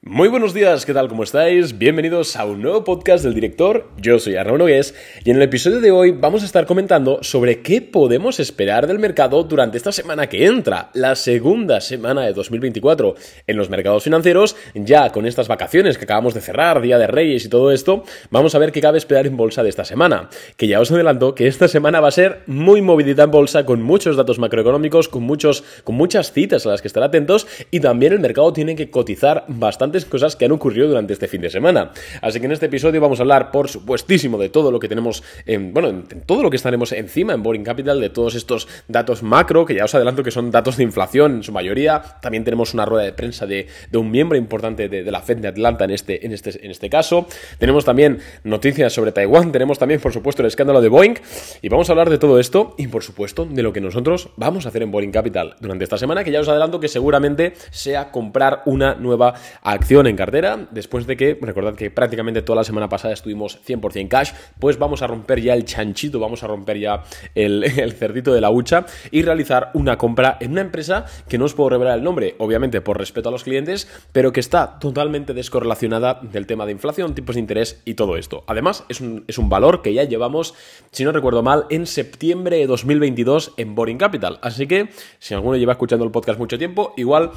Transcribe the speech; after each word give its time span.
Muy 0.00 0.28
buenos 0.28 0.54
días, 0.54 0.86
¿qué 0.86 0.94
tal? 0.94 1.08
¿Cómo 1.08 1.24
estáis? 1.24 1.76
Bienvenidos 1.76 2.36
a 2.36 2.44
un 2.44 2.62
nuevo 2.62 2.84
podcast 2.84 3.24
del 3.24 3.34
director. 3.34 3.90
Yo 4.00 4.20
soy 4.20 4.36
Arnaud 4.36 4.58
Nogués 4.58 4.94
y 5.24 5.30
en 5.30 5.36
el 5.38 5.42
episodio 5.42 5.80
de 5.80 5.90
hoy 5.90 6.12
vamos 6.12 6.42
a 6.42 6.46
estar 6.46 6.66
comentando 6.66 7.18
sobre 7.22 7.62
qué 7.62 7.82
podemos 7.82 8.38
esperar 8.38 8.86
del 8.86 9.00
mercado 9.00 9.42
durante 9.42 9.76
esta 9.76 9.90
semana 9.90 10.28
que 10.28 10.46
entra, 10.46 10.90
la 10.94 11.16
segunda 11.16 11.80
semana 11.80 12.22
de 12.22 12.32
2024 12.32 13.16
en 13.48 13.56
los 13.56 13.70
mercados 13.70 14.04
financieros. 14.04 14.54
Ya 14.72 15.10
con 15.10 15.26
estas 15.26 15.48
vacaciones 15.48 15.98
que 15.98 16.04
acabamos 16.04 16.32
de 16.32 16.42
cerrar, 16.42 16.80
Día 16.80 16.96
de 16.96 17.08
Reyes 17.08 17.44
y 17.44 17.48
todo 17.48 17.72
esto, 17.72 18.04
vamos 18.30 18.54
a 18.54 18.60
ver 18.60 18.70
qué 18.70 18.80
cabe 18.80 18.98
esperar 18.98 19.26
en 19.26 19.36
bolsa 19.36 19.64
de 19.64 19.68
esta 19.68 19.84
semana. 19.84 20.30
Que 20.56 20.68
ya 20.68 20.78
os 20.78 20.92
adelanto 20.92 21.34
que 21.34 21.48
esta 21.48 21.66
semana 21.66 21.98
va 21.98 22.08
a 22.08 22.12
ser 22.12 22.44
muy 22.46 22.82
movidita 22.82 23.24
en 23.24 23.32
bolsa 23.32 23.66
con 23.66 23.82
muchos 23.82 24.16
datos 24.16 24.38
macroeconómicos, 24.38 25.08
con, 25.08 25.24
muchos, 25.24 25.64
con 25.82 25.96
muchas 25.96 26.30
citas 26.32 26.64
a 26.66 26.70
las 26.70 26.82
que 26.82 26.88
estar 26.88 27.02
atentos 27.02 27.48
y 27.72 27.80
también 27.80 28.12
el 28.12 28.20
mercado 28.20 28.52
tiene 28.52 28.76
que 28.76 28.90
cotizar 28.90 29.44
bastante 29.48 29.87
cosas 30.04 30.36
que 30.36 30.44
han 30.44 30.52
ocurrido 30.52 30.88
durante 30.88 31.12
este 31.12 31.28
fin 31.28 31.40
de 31.40 31.50
semana. 31.50 31.92
Así 32.22 32.40
que 32.40 32.46
en 32.46 32.52
este 32.52 32.66
episodio 32.66 33.00
vamos 33.00 33.20
a 33.20 33.22
hablar, 33.22 33.50
por 33.50 33.68
supuestísimo, 33.68 34.38
de 34.38 34.48
todo 34.48 34.70
lo 34.70 34.78
que 34.78 34.88
tenemos, 34.88 35.22
en, 35.46 35.72
bueno, 35.72 35.88
en 35.88 36.20
todo 36.26 36.42
lo 36.42 36.50
que 36.50 36.56
estaremos 36.56 36.92
encima 36.92 37.32
en 37.34 37.42
Boring 37.42 37.64
Capital, 37.64 38.00
de 38.00 38.10
todos 38.10 38.34
estos 38.34 38.68
datos 38.88 39.22
macro, 39.22 39.66
que 39.66 39.74
ya 39.74 39.84
os 39.84 39.94
adelanto 39.94 40.22
que 40.22 40.30
son 40.30 40.50
datos 40.50 40.76
de 40.76 40.84
inflación 40.84 41.36
en 41.36 41.42
su 41.42 41.52
mayoría. 41.52 42.02
También 42.20 42.44
tenemos 42.44 42.74
una 42.74 42.84
rueda 42.84 43.04
de 43.04 43.12
prensa 43.12 43.46
de, 43.46 43.66
un 43.92 44.10
miembro 44.10 44.38
importante 44.38 44.88
de, 44.88 45.10
la 45.10 45.20
Fed 45.20 45.38
de 45.38 45.48
Atlanta 45.48 45.84
en 45.84 45.90
este, 45.90 46.24
en, 46.24 46.32
este, 46.32 46.64
en 46.64 46.70
este 46.70 46.90
caso. 46.90 47.26
Tenemos 47.58 47.84
también 47.84 48.20
noticias 48.44 48.92
sobre 48.92 49.12
Taiwán, 49.12 49.52
tenemos 49.52 49.78
también, 49.78 50.00
por 50.00 50.12
supuesto, 50.12 50.42
el 50.42 50.48
escándalo 50.48 50.80
de 50.80 50.88
Boeing. 50.88 51.14
Y 51.62 51.68
vamos 51.68 51.88
a 51.88 51.92
hablar 51.92 52.10
de 52.10 52.18
todo 52.18 52.38
esto 52.38 52.74
y, 52.78 52.88
por 52.88 53.02
supuesto, 53.02 53.44
de 53.44 53.62
lo 53.62 53.72
que 53.72 53.80
nosotros 53.80 54.30
vamos 54.36 54.66
a 54.66 54.68
hacer 54.68 54.82
en 54.82 54.90
Boring 54.90 55.12
Capital 55.12 55.56
durante 55.60 55.84
esta 55.84 55.98
semana, 55.98 56.24
que 56.24 56.30
ya 56.30 56.40
os 56.40 56.48
adelanto 56.48 56.80
que 56.80 56.88
seguramente 56.88 57.54
sea 57.70 58.10
comprar 58.10 58.62
una 58.66 58.94
nueva 58.94 59.34
acción 59.78 60.08
en 60.08 60.16
cartera, 60.16 60.66
después 60.72 61.06
de 61.06 61.16
que, 61.16 61.38
recordad 61.40 61.76
que 61.76 61.90
prácticamente 61.90 62.42
toda 62.42 62.56
la 62.56 62.64
semana 62.64 62.88
pasada 62.88 63.14
estuvimos 63.14 63.60
100% 63.64 64.08
cash, 64.08 64.32
pues 64.58 64.76
vamos 64.76 65.02
a 65.02 65.06
romper 65.06 65.40
ya 65.40 65.54
el 65.54 65.64
chanchito, 65.64 66.18
vamos 66.18 66.42
a 66.42 66.48
romper 66.48 66.78
ya 66.78 67.04
el, 67.34 67.92
cerdito 67.92 68.34
de 68.34 68.40
la 68.40 68.50
hucha 68.50 68.86
y 69.12 69.22
realizar 69.22 69.70
una 69.74 69.96
compra 69.96 70.36
en 70.40 70.52
una 70.52 70.62
empresa 70.62 71.06
que 71.28 71.38
no 71.38 71.44
os 71.44 71.54
puedo 71.54 71.70
revelar 71.70 71.96
el 71.98 72.04
nombre, 72.04 72.34
obviamente 72.38 72.80
por 72.80 72.98
respeto 72.98 73.28
a 73.28 73.32
los 73.32 73.44
clientes, 73.44 73.88
pero 74.12 74.32
que 74.32 74.40
está 74.40 74.78
totalmente 74.80 75.32
descorrelacionada 75.32 76.20
del 76.22 76.46
tema 76.46 76.66
de 76.66 76.72
inflación, 76.72 77.14
tipos 77.14 77.36
de 77.36 77.40
interés 77.40 77.80
y 77.84 77.94
todo 77.94 78.16
esto. 78.16 78.42
Además, 78.48 78.84
es 78.88 79.00
un, 79.00 79.24
es 79.28 79.38
un 79.38 79.48
valor 79.48 79.80
que 79.80 79.94
ya 79.94 80.02
llevamos, 80.04 80.54
si 80.90 81.04
no 81.04 81.12
recuerdo 81.12 81.44
mal, 81.44 81.66
en 81.70 81.86
septiembre 81.86 82.56
de 82.56 82.66
2022 82.66 83.54
en 83.56 83.76
Boring 83.76 83.98
Capital. 83.98 84.40
Así 84.42 84.66
que, 84.66 84.88
si 85.20 85.34
alguno 85.34 85.56
lleva 85.56 85.72
escuchando 85.72 86.04
el 86.04 86.10
podcast 86.10 86.40
mucho 86.40 86.58
tiempo, 86.58 86.94
igual 86.96 87.30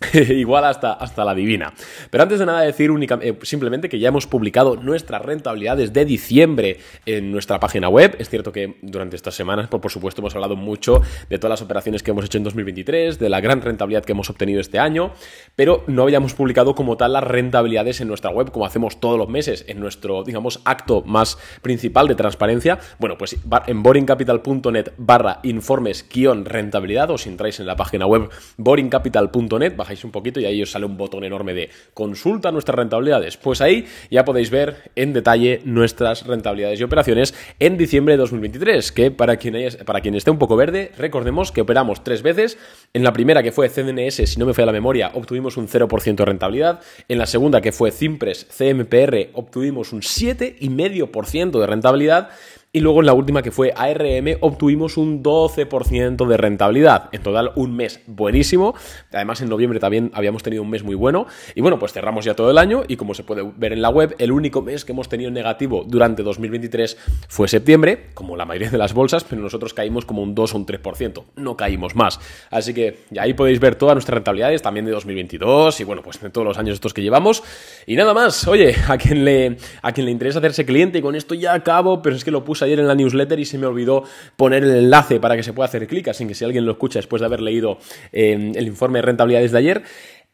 Igual 0.12 0.64
hasta, 0.64 0.92
hasta 0.92 1.24
la 1.24 1.34
divina. 1.34 1.72
Pero 2.10 2.22
antes 2.22 2.38
de 2.38 2.46
nada 2.46 2.60
decir 2.60 2.90
únicamente, 2.90 3.30
eh, 3.30 3.38
simplemente 3.42 3.88
que 3.88 3.98
ya 3.98 4.08
hemos 4.08 4.26
publicado 4.26 4.76
nuestras 4.76 5.22
rentabilidades 5.22 5.92
de 5.92 6.04
diciembre 6.04 6.78
en 7.04 7.32
nuestra 7.32 7.58
página 7.58 7.88
web. 7.88 8.14
Es 8.18 8.28
cierto 8.28 8.52
que 8.52 8.76
durante 8.82 9.16
estas 9.16 9.34
semanas, 9.34 9.66
por, 9.66 9.80
por 9.80 9.90
supuesto, 9.90 10.20
hemos 10.20 10.34
hablado 10.36 10.54
mucho 10.54 11.02
de 11.28 11.38
todas 11.38 11.60
las 11.60 11.62
operaciones 11.62 12.02
que 12.02 12.12
hemos 12.12 12.24
hecho 12.24 12.38
en 12.38 12.44
2023, 12.44 13.18
de 13.18 13.28
la 13.28 13.40
gran 13.40 13.60
rentabilidad 13.60 14.04
que 14.04 14.12
hemos 14.12 14.30
obtenido 14.30 14.60
este 14.60 14.78
año, 14.78 15.12
pero 15.56 15.82
no 15.88 16.04
habíamos 16.04 16.32
publicado 16.34 16.76
como 16.76 16.96
tal 16.96 17.12
las 17.12 17.24
rentabilidades 17.24 18.00
en 18.00 18.08
nuestra 18.08 18.30
web, 18.30 18.52
como 18.52 18.66
hacemos 18.66 19.00
todos 19.00 19.18
los 19.18 19.28
meses 19.28 19.64
en 19.66 19.80
nuestro, 19.80 20.22
digamos, 20.22 20.60
acto 20.64 21.02
más 21.02 21.38
principal 21.60 22.06
de 22.06 22.14
transparencia. 22.14 22.78
Bueno, 23.00 23.18
pues 23.18 23.36
en 23.66 23.82
boringcapital.net 23.82 24.92
barra 24.96 25.40
informes-rentabilidad 25.42 27.10
o 27.10 27.18
si 27.18 27.28
entráis 27.28 27.58
en 27.58 27.66
la 27.66 27.74
página 27.74 28.06
web 28.06 28.28
boringcapital.net 28.56 29.76
bajáis 29.88 30.04
un 30.04 30.10
poquito 30.10 30.38
y 30.38 30.44
ahí 30.44 30.62
os 30.62 30.70
sale 30.70 30.84
un 30.84 30.98
botón 30.98 31.24
enorme 31.24 31.54
de 31.54 31.70
consulta 31.94 32.52
nuestras 32.52 32.76
rentabilidades. 32.76 33.38
Pues 33.38 33.62
ahí 33.62 33.86
ya 34.10 34.22
podéis 34.22 34.50
ver 34.50 34.90
en 34.96 35.14
detalle 35.14 35.62
nuestras 35.64 36.26
rentabilidades 36.26 36.78
y 36.78 36.82
operaciones 36.82 37.34
en 37.58 37.78
diciembre 37.78 38.14
de 38.14 38.18
2023, 38.18 38.92
que 38.92 39.10
para 39.10 39.38
quien, 39.38 39.56
para 39.86 40.02
quien 40.02 40.14
esté 40.14 40.30
un 40.30 40.38
poco 40.38 40.56
verde, 40.56 40.92
recordemos 40.98 41.52
que 41.52 41.62
operamos 41.62 42.04
tres 42.04 42.20
veces. 42.20 42.58
En 42.92 43.02
la 43.02 43.14
primera, 43.14 43.42
que 43.42 43.50
fue 43.50 43.70
CNS, 43.70 44.28
si 44.28 44.38
no 44.38 44.44
me 44.44 44.52
falla 44.52 44.66
la 44.66 44.72
memoria, 44.72 45.10
obtuvimos 45.14 45.56
un 45.56 45.68
0% 45.68 46.14
de 46.16 46.24
rentabilidad. 46.24 46.80
En 47.08 47.16
la 47.16 47.24
segunda, 47.24 47.62
que 47.62 47.72
fue 47.72 47.90
Cimpres 47.90 48.46
CMPR, 48.54 49.30
obtuvimos 49.32 49.94
un 49.94 50.02
7,5% 50.02 51.60
de 51.60 51.66
rentabilidad. 51.66 52.28
Y 52.70 52.80
luego 52.80 53.00
en 53.00 53.06
la 53.06 53.14
última 53.14 53.40
que 53.40 53.50
fue 53.50 53.72
ARM 53.74 54.36
obtuvimos 54.42 54.98
un 54.98 55.22
12% 55.22 56.26
de 56.26 56.36
rentabilidad. 56.36 57.08
En 57.12 57.22
total 57.22 57.52
un 57.56 57.74
mes 57.74 58.00
buenísimo. 58.06 58.74
Además 59.10 59.40
en 59.40 59.48
noviembre 59.48 59.80
también 59.80 60.10
habíamos 60.12 60.42
tenido 60.42 60.62
un 60.62 60.68
mes 60.68 60.82
muy 60.82 60.94
bueno. 60.94 61.26
Y 61.54 61.62
bueno, 61.62 61.78
pues 61.78 61.94
cerramos 61.94 62.26
ya 62.26 62.34
todo 62.34 62.50
el 62.50 62.58
año 62.58 62.82
y 62.86 62.96
como 62.96 63.14
se 63.14 63.24
puede 63.24 63.42
ver 63.56 63.72
en 63.72 63.80
la 63.80 63.88
web, 63.88 64.14
el 64.18 64.32
único 64.32 64.60
mes 64.60 64.84
que 64.84 64.92
hemos 64.92 65.08
tenido 65.08 65.30
negativo 65.30 65.82
durante 65.88 66.22
2023 66.22 66.98
fue 67.26 67.48
septiembre, 67.48 68.08
como 68.12 68.36
la 68.36 68.44
mayoría 68.44 68.68
de 68.68 68.76
las 68.76 68.92
bolsas, 68.92 69.24
pero 69.24 69.40
nosotros 69.40 69.72
caímos 69.72 70.04
como 70.04 70.22
un 70.22 70.34
2 70.34 70.52
o 70.52 70.58
un 70.58 70.66
3%. 70.66 71.24
No 71.36 71.56
caímos 71.56 71.96
más. 71.96 72.20
Así 72.50 72.74
que 72.74 72.98
ahí 73.18 73.32
podéis 73.32 73.60
ver 73.60 73.76
todas 73.76 73.94
nuestras 73.94 74.16
rentabilidades 74.16 74.60
también 74.60 74.84
de 74.84 74.92
2022 74.92 75.80
y 75.80 75.84
bueno, 75.84 76.02
pues 76.02 76.20
de 76.20 76.28
todos 76.28 76.46
los 76.46 76.58
años 76.58 76.74
estos 76.74 76.92
que 76.92 77.00
llevamos. 77.00 77.42
Y 77.86 77.96
nada 77.96 78.12
más, 78.12 78.46
oye, 78.46 78.76
a 78.88 78.98
quien 78.98 79.24
le, 79.24 79.56
a 79.80 79.92
quien 79.92 80.04
le 80.04 80.12
interesa 80.12 80.40
hacerse 80.40 80.66
cliente 80.66 80.98
y 80.98 81.00
con 81.00 81.14
esto 81.14 81.34
ya 81.34 81.54
acabo, 81.54 82.02
pero 82.02 82.14
es 82.14 82.24
que 82.24 82.30
lo 82.30 82.44
puse 82.44 82.57
ayer 82.64 82.80
en 82.80 82.88
la 82.88 82.94
newsletter 82.94 83.38
y 83.40 83.44
se 83.44 83.58
me 83.58 83.66
olvidó 83.66 84.04
poner 84.36 84.64
el 84.64 84.76
enlace 84.76 85.20
para 85.20 85.36
que 85.36 85.42
se 85.42 85.52
pueda 85.52 85.68
hacer 85.68 85.86
clic, 85.86 86.08
así 86.08 86.26
que 86.26 86.34
si 86.34 86.44
alguien 86.44 86.64
lo 86.66 86.72
escucha 86.72 86.98
después 86.98 87.20
de 87.20 87.26
haber 87.26 87.40
leído 87.40 87.78
eh, 88.12 88.52
el 88.54 88.66
informe 88.66 88.98
de 88.98 89.02
rentabilidades 89.02 89.52
de 89.52 89.58
ayer, 89.58 89.82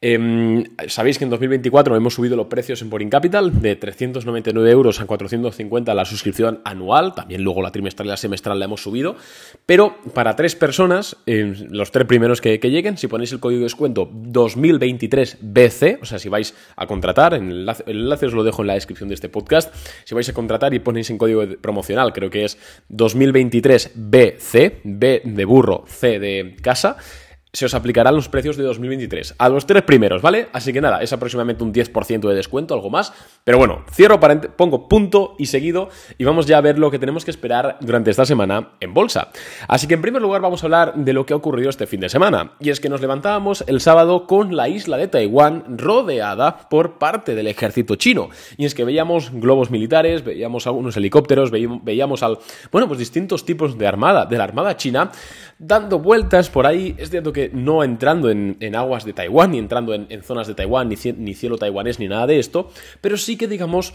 Em, 0.01 0.65
sabéis 0.89 1.17
que 1.17 1.25
en 1.25 1.31
2024 1.31 1.97
hemos 1.97 2.13
subido 2.13 2.37
los 2.37 2.49
precios 2.49 2.83
en 2.83 2.91
Boring 2.91 3.09
Capital 3.09 3.63
de 3.63 3.75
399 3.75 4.71
euros 4.71 5.01
a 5.01 5.07
450 5.07 5.95
la 5.95 6.05
suscripción 6.05 6.61
anual, 6.67 7.15
también 7.15 7.43
luego 7.43 7.63
la 7.63 7.73
trimestral 7.73 8.09
y 8.09 8.11
la 8.11 8.19
semestral 8.19 8.59
la 8.59 8.67
hemos 8.67 8.83
subido, 8.83 9.17
pero 9.65 9.97
para 10.13 10.37
tres 10.37 10.57
personas, 10.57 11.17
los 11.25 11.91
tres 11.91 12.07
primeros 12.07 12.43
que, 12.43 12.59
lleguen, 12.59 12.99
si 12.99 13.07
ponéis 13.07 13.33
el 13.33 13.41
código 13.41 13.61
de 13.61 13.65
descuento 13.65 14.11
2023BC, 14.11 16.01
o 16.03 16.05
sea, 16.05 16.19
si 16.19 16.29
vais 16.29 16.55
a 16.77 16.87
contratar, 16.87 17.33
el 17.33 17.67
enlace, 17.87 18.27
os 18.27 18.35
lo 18.35 18.45
dejo 18.45 18.61
en 18.61 18.67
la 18.69 18.75
descripción 18.75 19.09
de 19.09 19.15
este 19.15 19.31
podcast, 19.31 19.75
si 20.05 20.15
vais 20.15 20.29
a 20.29 20.35
contratar 20.35 20.75
y 20.75 20.81
ponéis 20.81 21.09
en 21.09 21.17
código 21.17 21.45
promocional, 21.63 22.13
creo 22.13 22.29
que 22.29 22.45
es 22.45 22.59
2023BC, 22.91 24.81
B 24.85 25.23
de 25.25 25.45
burro, 25.47 25.85
C 25.87 26.19
de 26.19 26.57
casa, 26.61 26.99
se 27.55 27.67
os 27.67 27.75
aplicarán 27.75 28.17
los 28.17 28.29
precios 28.29 28.57
de 28.57 28.65
2023. 28.65 29.37
A 29.39 29.49
los 29.49 29.65
tres 29.65 29.85
primeros, 29.85 30.21
¿vale? 30.21 30.49
Así 30.53 30.73
que 30.73 30.81
nada, 30.81 31.03
es 31.03 31.13
aproximadamente 31.13 31.63
un 31.63 31.73
10% 31.73 32.29
de 32.29 32.35
descuento, 32.35 32.75
algo 32.75 32.91
más. 32.91 33.13
Pero 33.45 33.59
bueno, 33.59 33.85
cierro, 33.93 34.19
pongo 34.57 34.89
punto 34.89 35.37
y 35.39 35.47
seguido 35.47 35.89
y 36.19 36.25
vamos 36.25 36.47
ya 36.47 36.59
a 36.59 36.61
ver 36.61 36.79
lo 36.79 36.91
que 36.91 36.99
tenemos 36.99 37.25
que 37.25 37.31
esperar 37.31 37.79
durante 37.81 38.11
esta 38.11 38.27
semana 38.27 38.73
en 38.81 38.93
bolsa. 38.93 39.29
Así 39.69 39.87
que 39.87 39.95
en 39.95 40.03
primer 40.03 40.21
lugar 40.21 40.41
vamos 40.41 40.63
a 40.63 40.67
hablar 40.67 40.95
de 40.97 41.13
lo 41.13 41.25
que 41.25 41.33
ha 41.33 41.37
ocurrido 41.37 41.71
este 41.71 41.87
fin 41.87 42.01
de 42.01 42.09
semana. 42.09 42.53
Y 42.59 42.71
es 42.71 42.81
que 42.81 42.89
nos 42.89 43.01
levantábamos 43.01 43.63
el 43.69 43.81
sábado 43.81 44.27
con 44.27 44.57
la 44.57 44.69
isla 44.69 44.97
de 44.97 45.07
Taiwán 45.07 45.79
rodeada 45.79 46.69
por 46.69 46.99
parte 46.99 47.37
del 47.37 47.47
ejército 47.47 47.95
chino. 47.95 48.31
Y 48.57 48.65
es 48.65 48.75
que 48.75 48.85
veíamos 48.85 49.31
globos 49.33 49.71
militares, 49.71 50.25
veíamos 50.25 50.67
algunos 50.67 50.97
helicópteros, 50.97 51.53
veíamos 51.53 52.25
al, 52.25 52.39
bueno, 52.73 52.89
pues 52.89 52.99
distintos 52.99 53.45
tipos 53.45 53.79
de 53.79 53.87
armada, 53.87 54.27
de 54.27 54.39
la 54.39 54.45
armada 54.45 54.77
china, 54.77 55.13
dando 55.59 56.01
vueltas 56.01 56.51
por 56.51 56.67
ahí. 56.67 56.97
Es 56.99 57.11
cierto 57.11 57.33
que 57.33 57.44
no 57.53 57.85
entrando 57.85 58.31
en, 58.31 58.75
aguas 58.75 59.05
de 59.05 59.13
Taiwán, 59.13 59.53
ni 59.53 59.59
entrando 59.59 59.95
en, 59.95 60.23
zonas 60.23 60.47
de 60.47 60.55
Taiwán, 60.55 60.89
ni, 60.89 60.97
ni 61.17 61.35
cielo 61.35 61.59
taiwanés, 61.59 61.99
ni 61.99 62.09
nada 62.09 62.27
de 62.27 62.39
esto, 62.39 62.71
pero 63.01 63.17
sí 63.17 63.37
que 63.37 63.49
digamos 63.49 63.95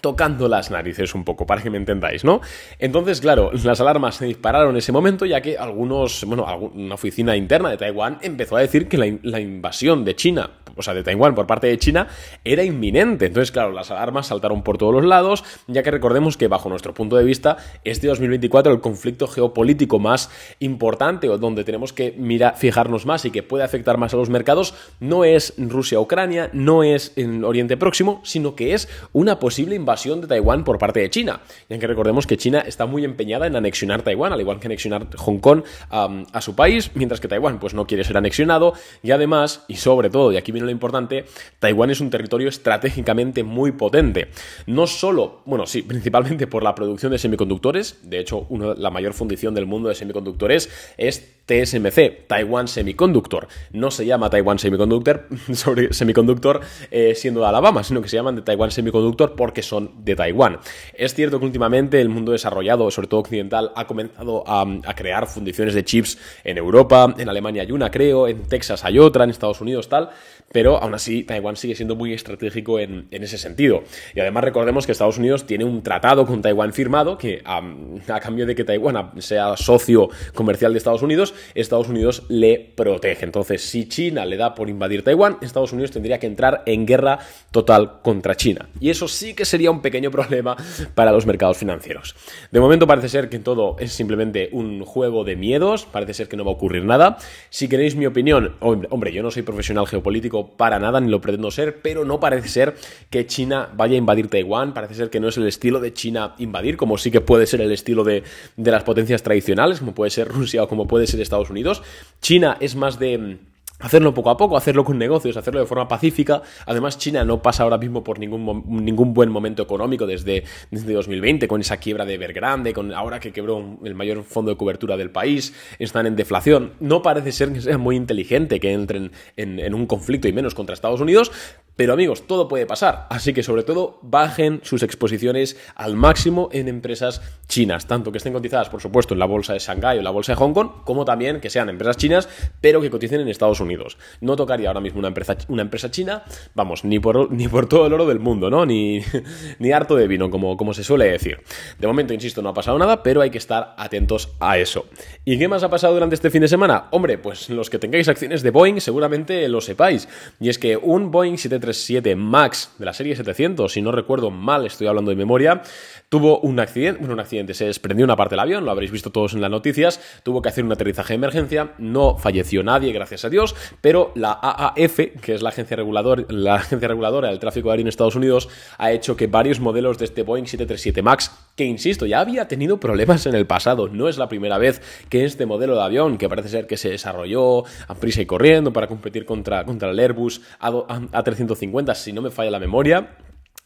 tocando 0.00 0.48
las 0.48 0.70
narices 0.70 1.14
un 1.14 1.24
poco, 1.24 1.46
para 1.46 1.62
que 1.62 1.70
me 1.70 1.78
entendáis, 1.78 2.24
¿no? 2.24 2.40
Entonces, 2.78 3.20
claro, 3.20 3.50
las 3.52 3.80
alarmas 3.80 4.16
se 4.16 4.26
dispararon 4.26 4.70
en 4.70 4.76
ese 4.76 4.92
momento, 4.92 5.26
ya 5.26 5.40
que 5.40 5.58
algunos, 5.58 6.24
bueno, 6.24 6.46
una 6.74 6.94
oficina 6.94 7.36
interna 7.36 7.70
de 7.70 7.76
Taiwán 7.76 8.18
empezó 8.22 8.56
a 8.56 8.60
decir 8.60 8.88
que 8.88 8.98
la, 8.98 9.40
invasión 9.40 10.04
de 10.04 10.16
China, 10.16 10.50
o 10.76 10.82
sea, 10.82 10.94
de 10.94 11.02
Taiwán 11.02 11.34
por 11.34 11.46
parte 11.46 11.66
de 11.66 11.78
China, 11.78 12.08
era 12.44 12.62
inminente. 12.62 13.26
Entonces, 13.26 13.50
claro, 13.50 13.72
las 13.72 13.90
alarmas 13.90 14.28
saltaron 14.28 14.62
por 14.62 14.78
todos 14.78 14.94
los 14.94 15.04
lados, 15.04 15.44
ya 15.66 15.82
que 15.82 15.90
recordemos 15.90 16.36
que, 16.36 16.48
bajo 16.48 16.68
nuestro 16.68 16.94
punto 16.94 17.16
de 17.16 17.24
vista, 17.24 17.56
este 17.84 18.06
2024 18.08 18.72
el 18.72 18.80
conflicto 18.80 19.26
geopolítico 19.26 19.98
más 19.98 20.30
importante 20.60 21.28
o 21.28 21.38
donde 21.38 21.64
tenemos 21.64 21.92
que 21.92 22.14
mirar, 22.16 22.56
fijarnos 22.56 23.06
más 23.06 23.24
y 23.24 23.30
que 23.30 23.42
puede 23.42 23.64
afectar 23.64 23.98
más 23.98 24.14
a 24.14 24.16
los 24.16 24.30
mercados, 24.30 24.74
no 25.00 25.24
es 25.24 25.54
Rusia-Ucrania, 25.58 26.50
no 26.52 26.82
es 26.82 27.12
en 27.16 27.44
Oriente 27.44 27.76
Próximo, 27.76 28.20
sino 28.24 28.54
que 28.54 28.74
es 28.74 28.88
una 29.12 29.38
posible 29.38 29.74
invasión 29.74 29.89
de 29.90 30.26
Taiwán 30.26 30.64
por 30.64 30.78
parte 30.78 31.00
de 31.00 31.10
China. 31.10 31.40
Y 31.68 31.72
aunque 31.72 31.86
recordemos 31.86 32.26
que 32.26 32.36
China 32.36 32.60
está 32.60 32.86
muy 32.86 33.04
empeñada 33.04 33.46
en 33.46 33.56
anexionar 33.56 34.02
Taiwán, 34.02 34.32
al 34.32 34.40
igual 34.40 34.60
que 34.60 34.68
anexionar 34.68 35.08
Hong 35.16 35.38
Kong 35.38 35.62
a 35.90 36.40
su 36.40 36.54
país, 36.54 36.90
mientras 36.94 37.20
que 37.20 37.28
Taiwán 37.28 37.58
pues 37.58 37.74
no 37.74 37.86
quiere 37.86 38.04
ser 38.04 38.16
anexionado 38.16 38.74
y 39.02 39.10
además, 39.10 39.64
y 39.68 39.76
sobre 39.76 40.10
todo, 40.10 40.32
y 40.32 40.36
aquí 40.36 40.52
viene 40.52 40.66
lo 40.66 40.70
importante, 40.70 41.24
Taiwán 41.58 41.90
es 41.90 42.00
un 42.00 42.10
territorio 42.10 42.48
estratégicamente 42.48 43.42
muy 43.42 43.72
potente. 43.72 44.28
No 44.66 44.86
solo, 44.86 45.40
bueno, 45.44 45.66
sí, 45.66 45.82
principalmente 45.90 46.46
por 46.46 46.62
la 46.62 46.74
producción 46.74 47.12
de 47.12 47.18
semiconductores, 47.18 47.98
de 48.02 48.20
hecho, 48.20 48.46
la 48.76 48.90
mayor 48.90 49.12
fundición 49.12 49.54
del 49.54 49.66
mundo 49.66 49.88
de 49.88 49.94
semiconductores 49.94 50.70
es 50.96 51.40
TSMC, 51.46 52.28
Taiwan 52.28 52.68
Semiconductor. 52.68 53.48
No 53.72 53.90
se 53.90 54.06
llama 54.06 54.30
Taiwan 54.30 54.58
Semiconductor, 54.58 55.26
sobre 55.52 55.92
semiconductor 55.92 56.60
eh, 56.92 57.14
siendo 57.16 57.40
de 57.40 57.46
Alabama, 57.46 57.82
sino 57.82 58.00
que 58.00 58.08
se 58.08 58.16
llaman 58.16 58.36
de 58.36 58.42
Taiwan 58.42 58.70
Semiconductor 58.70 59.34
porque 59.34 59.62
son 59.62 59.79
de 59.98 60.16
Taiwán. 60.16 60.58
Es 60.94 61.14
cierto 61.14 61.38
que 61.38 61.46
últimamente 61.46 62.00
el 62.00 62.08
mundo 62.08 62.32
desarrollado, 62.32 62.90
sobre 62.90 63.08
todo 63.08 63.20
occidental, 63.20 63.72
ha 63.74 63.86
comenzado 63.86 64.44
a, 64.46 64.66
crear 64.94 65.26
fundiciones 65.26 65.74
de 65.74 65.84
chips 65.84 66.18
en 66.44 66.58
Europa, 66.58 67.14
en 67.16 67.28
Alemania 67.28 67.62
hay 67.62 67.72
una, 67.72 67.90
creo, 67.90 68.28
en 68.28 68.42
Texas 68.42 68.84
hay 68.84 68.98
otra, 68.98 69.24
en 69.24 69.30
Estados 69.30 69.60
Unidos 69.60 69.88
tal, 69.88 70.10
pero 70.52 70.76
aún 70.82 70.94
así 70.94 71.22
Taiwán 71.22 71.56
sigue 71.56 71.74
siendo 71.74 71.94
muy 71.94 72.12
estratégico 72.12 72.78
en, 72.80 73.08
ese 73.10 73.38
sentido. 73.38 73.84
Y 74.14 74.20
además 74.20 74.44
recordemos 74.44 74.86
que 74.86 74.92
Estados 74.92 75.18
Unidos 75.18 75.46
tiene 75.46 75.64
un 75.64 75.82
tratado 75.82 76.26
con 76.26 76.42
Taiwán 76.42 76.72
firmado 76.72 77.16
que 77.16 77.40
a, 77.44 77.62
a 78.08 78.20
cambio 78.20 78.46
de 78.46 78.54
que 78.54 78.64
Taiwán 78.64 79.12
sea 79.22 79.56
socio 79.56 80.08
comercial 80.34 80.72
de 80.72 80.78
Estados 80.78 81.02
Unidos, 81.02 81.34
Estados 81.54 81.88
Unidos 81.88 82.24
le 82.28 82.58
protege. 82.74 83.24
Entonces, 83.24 83.62
si 83.62 83.88
China 83.88 84.24
le 84.24 84.36
da 84.36 84.54
por 84.54 84.68
invadir 84.68 85.04
Taiwán, 85.04 85.38
Estados 85.40 85.72
Unidos 85.72 85.90
tendría 85.90 86.18
que 86.18 86.26
entrar 86.26 86.62
en 86.66 86.86
guerra 86.86 87.18
total 87.50 88.00
contra 88.02 88.36
China. 88.36 88.68
Y 88.80 88.90
eso 88.90 89.08
sí 89.08 89.34
que 89.34 89.44
sería 89.44 89.69
un 89.70 89.82
pequeño 89.82 90.10
problema 90.10 90.56
para 90.94 91.12
los 91.12 91.26
mercados 91.26 91.58
financieros. 91.58 92.14
De 92.50 92.60
momento 92.60 92.86
parece 92.86 93.08
ser 93.08 93.28
que 93.28 93.38
todo 93.38 93.76
es 93.78 93.92
simplemente 93.92 94.48
un 94.52 94.84
juego 94.84 95.24
de 95.24 95.36
miedos, 95.36 95.84
parece 95.84 96.14
ser 96.14 96.28
que 96.28 96.36
no 96.36 96.44
va 96.44 96.50
a 96.50 96.54
ocurrir 96.54 96.84
nada. 96.84 97.18
Si 97.50 97.68
queréis 97.68 97.96
mi 97.96 98.06
opinión, 98.06 98.56
hombre, 98.60 99.12
yo 99.12 99.22
no 99.22 99.30
soy 99.30 99.42
profesional 99.42 99.86
geopolítico 99.86 100.50
para 100.56 100.78
nada, 100.78 101.00
ni 101.00 101.10
lo 101.10 101.20
pretendo 101.20 101.50
ser, 101.50 101.80
pero 101.82 102.04
no 102.04 102.20
parece 102.20 102.48
ser 102.48 102.74
que 103.10 103.26
China 103.26 103.70
vaya 103.74 103.94
a 103.94 103.98
invadir 103.98 104.28
Taiwán, 104.28 104.74
parece 104.74 104.94
ser 104.94 105.10
que 105.10 105.20
no 105.20 105.28
es 105.28 105.36
el 105.36 105.46
estilo 105.46 105.80
de 105.80 105.92
China 105.92 106.34
invadir, 106.38 106.76
como 106.76 106.98
sí 106.98 107.10
que 107.10 107.20
puede 107.20 107.46
ser 107.46 107.60
el 107.60 107.72
estilo 107.72 108.04
de, 108.04 108.22
de 108.56 108.70
las 108.70 108.84
potencias 108.84 109.22
tradicionales, 109.22 109.80
como 109.80 109.94
puede 109.94 110.10
ser 110.10 110.28
Rusia 110.28 110.62
o 110.62 110.68
como 110.68 110.86
puede 110.86 111.06
ser 111.06 111.20
Estados 111.20 111.50
Unidos. 111.50 111.82
China 112.20 112.56
es 112.60 112.76
más 112.76 112.98
de 112.98 113.38
hacerlo 113.80 114.14
poco 114.14 114.30
a 114.30 114.36
poco, 114.36 114.56
hacerlo 114.56 114.84
con 114.84 114.98
negocios, 114.98 115.36
hacerlo 115.36 115.60
de 115.60 115.66
forma 115.66 115.88
pacífica. 115.88 116.42
Además, 116.66 116.98
China 116.98 117.24
no 117.24 117.42
pasa 117.42 117.62
ahora 117.62 117.78
mismo 117.78 118.04
por 118.04 118.18
ningún, 118.18 118.64
ningún 118.66 119.14
buen 119.14 119.30
momento 119.30 119.62
económico 119.62 120.06
desde, 120.06 120.44
desde 120.70 120.92
2020, 120.92 121.48
con 121.48 121.60
esa 121.60 121.78
quiebra 121.78 122.04
de 122.04 122.14
Evergrande, 122.14 122.72
con 122.72 122.92
ahora 122.92 123.20
que 123.20 123.32
quebró 123.32 123.78
el 123.84 123.94
mayor 123.94 124.22
fondo 124.24 124.50
de 124.50 124.56
cobertura 124.56 124.96
del 124.96 125.10
país, 125.10 125.54
están 125.78 126.06
en 126.06 126.16
deflación. 126.16 126.72
No 126.80 127.02
parece 127.02 127.32
ser 127.32 127.52
que 127.52 127.60
sea 127.60 127.78
muy 127.78 127.96
inteligente 127.96 128.60
que 128.60 128.72
entren 128.72 129.12
en, 129.36 129.58
en 129.58 129.74
un 129.74 129.86
conflicto 129.86 130.28
y 130.28 130.32
menos 130.32 130.54
contra 130.54 130.74
Estados 130.74 131.00
Unidos, 131.00 131.32
pero 131.80 131.94
amigos, 131.94 132.26
todo 132.26 132.46
puede 132.46 132.66
pasar, 132.66 133.06
así 133.08 133.32
que 133.32 133.42
sobre 133.42 133.62
todo 133.62 134.00
bajen 134.02 134.60
sus 134.64 134.82
exposiciones 134.82 135.56
al 135.74 135.96
máximo 135.96 136.50
en 136.52 136.68
empresas 136.68 137.22
chinas, 137.48 137.86
tanto 137.86 138.12
que 138.12 138.18
estén 138.18 138.34
cotizadas, 138.34 138.68
por 138.68 138.82
supuesto, 138.82 139.14
en 139.14 139.18
la 139.18 139.24
bolsa 139.24 139.54
de 139.54 139.60
Shanghái 139.60 139.96
o 139.96 140.00
en 140.00 140.04
la 140.04 140.10
bolsa 140.10 140.32
de 140.32 140.36
Hong 140.36 140.52
Kong, 140.52 140.84
como 140.84 141.06
también 141.06 141.40
que 141.40 141.48
sean 141.48 141.70
empresas 141.70 141.96
chinas, 141.96 142.28
pero 142.60 142.82
que 142.82 142.90
coticen 142.90 143.22
en 143.22 143.28
Estados 143.28 143.60
Unidos. 143.60 143.96
No 144.20 144.36
tocaría 144.36 144.68
ahora 144.68 144.82
mismo 144.82 144.98
una 144.98 145.08
empresa, 145.08 145.38
una 145.48 145.62
empresa 145.62 145.90
china, 145.90 146.22
vamos, 146.54 146.84
ni 146.84 146.98
por, 146.98 147.32
ni 147.32 147.48
por 147.48 147.66
todo 147.66 147.86
el 147.86 147.94
oro 147.94 148.04
del 148.04 148.20
mundo, 148.20 148.50
¿no? 148.50 148.66
Ni, 148.66 149.00
ni 149.58 149.72
harto 149.72 149.96
de 149.96 150.06
vino, 150.06 150.28
como, 150.28 150.58
como 150.58 150.74
se 150.74 150.84
suele 150.84 151.06
decir. 151.06 151.40
De 151.78 151.86
momento, 151.86 152.12
insisto, 152.12 152.42
no 152.42 152.50
ha 152.50 152.54
pasado 152.54 152.78
nada, 152.78 153.02
pero 153.02 153.22
hay 153.22 153.30
que 153.30 153.38
estar 153.38 153.74
atentos 153.78 154.34
a 154.38 154.58
eso. 154.58 154.84
¿Y 155.24 155.38
qué 155.38 155.48
más 155.48 155.62
ha 155.62 155.70
pasado 155.70 155.94
durante 155.94 156.14
este 156.14 156.28
fin 156.28 156.42
de 156.42 156.48
semana? 156.48 156.88
Hombre, 156.90 157.16
pues 157.16 157.48
los 157.48 157.70
que 157.70 157.78
tengáis 157.78 158.06
acciones 158.06 158.42
de 158.42 158.50
Boeing 158.50 158.80
seguramente 158.82 159.48
lo 159.48 159.62
sepáis. 159.62 160.08
Y 160.38 160.50
es 160.50 160.58
que 160.58 160.76
un 160.76 161.10
Boeing 161.10 161.38
737 161.38 161.69
7 161.72 162.16
Max 162.16 162.72
de 162.78 162.84
la 162.84 162.92
serie 162.92 163.16
700, 163.16 163.72
si 163.72 163.82
no 163.82 163.92
recuerdo 163.92 164.30
mal, 164.30 164.66
estoy 164.66 164.86
hablando 164.86 165.10
de 165.10 165.16
memoria, 165.16 165.62
tuvo 166.08 166.40
un 166.40 166.58
accidente, 166.58 166.98
bueno, 166.98 167.14
un 167.14 167.20
accidente, 167.20 167.54
se 167.54 167.66
desprendió 167.66 168.04
una 168.04 168.16
parte 168.16 168.32
del 168.32 168.40
avión, 168.40 168.64
lo 168.64 168.70
habréis 168.70 168.90
visto 168.90 169.10
todos 169.10 169.34
en 169.34 169.40
las 169.40 169.50
noticias, 169.50 170.00
tuvo 170.22 170.42
que 170.42 170.48
hacer 170.48 170.64
un 170.64 170.72
aterrizaje 170.72 171.12
de 171.12 171.16
emergencia, 171.16 171.74
no 171.78 172.16
falleció 172.16 172.62
nadie, 172.62 172.92
gracias 172.92 173.24
a 173.24 173.30
Dios, 173.30 173.54
pero 173.80 174.12
la 174.14 174.32
AAF, 174.32 174.98
que 175.20 175.34
es 175.34 175.42
la 175.42 175.50
agencia, 175.50 175.76
regulador, 175.76 176.32
la 176.32 176.56
agencia 176.56 176.88
reguladora 176.88 177.28
del 177.28 177.38
tráfico 177.38 177.70
aéreo 177.70 177.82
en 177.82 177.88
Estados 177.88 178.16
Unidos, 178.16 178.48
ha 178.78 178.92
hecho 178.92 179.16
que 179.16 179.26
varios 179.26 179.60
modelos 179.60 179.98
de 179.98 180.06
este 180.06 180.22
Boeing 180.22 180.46
737 180.46 181.02
Max, 181.02 181.30
que 181.56 181.64
insisto, 181.64 182.06
ya 182.06 182.20
había 182.20 182.48
tenido 182.48 182.80
problemas 182.80 183.26
en 183.26 183.34
el 183.34 183.46
pasado, 183.46 183.88
no 183.88 184.08
es 184.08 184.18
la 184.18 184.28
primera 184.28 184.58
vez 184.58 184.82
que 185.08 185.24
este 185.24 185.46
modelo 185.46 185.76
de 185.76 185.82
avión, 185.82 186.18
que 186.18 186.28
parece 186.28 186.48
ser 186.48 186.66
que 186.66 186.76
se 186.76 186.90
desarrolló 186.90 187.64
a 187.86 187.94
prisa 187.94 188.20
y 188.22 188.26
corriendo 188.26 188.72
para 188.72 188.86
competir 188.86 189.24
contra, 189.24 189.64
contra 189.64 189.90
el 189.90 189.98
Airbus 189.98 190.40
A350, 190.60 191.59
si 191.94 192.12
no 192.12 192.22
me 192.22 192.30
falla 192.30 192.50
la 192.50 192.58
memoria, 192.58 193.16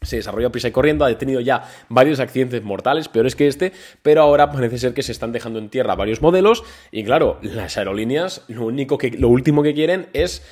se 0.01 0.17
desarrolla 0.17 0.51
prisa 0.51 0.67
y 0.67 0.71
corriendo, 0.71 1.05
ha 1.05 1.17
tenido 1.17 1.41
ya 1.41 1.63
varios 1.89 2.19
accidentes 2.19 2.63
mortales, 2.63 3.09
peores 3.09 3.35
que 3.35 3.47
este, 3.47 3.73
pero 4.01 4.21
ahora 4.21 4.51
parece 4.51 4.77
ser 4.77 4.93
que 4.93 5.03
se 5.03 5.11
están 5.11 5.31
dejando 5.31 5.59
en 5.59 5.69
tierra 5.69 5.95
varios 5.95 6.21
modelos 6.21 6.63
y 6.91 7.03
claro, 7.03 7.39
las 7.41 7.77
aerolíneas 7.77 8.43
lo 8.47 8.65
único 8.65 8.97
que 8.97 9.11
lo 9.11 9.29
último 9.29 9.63
que 9.63 9.73
quieren 9.73 10.07
es 10.13 10.43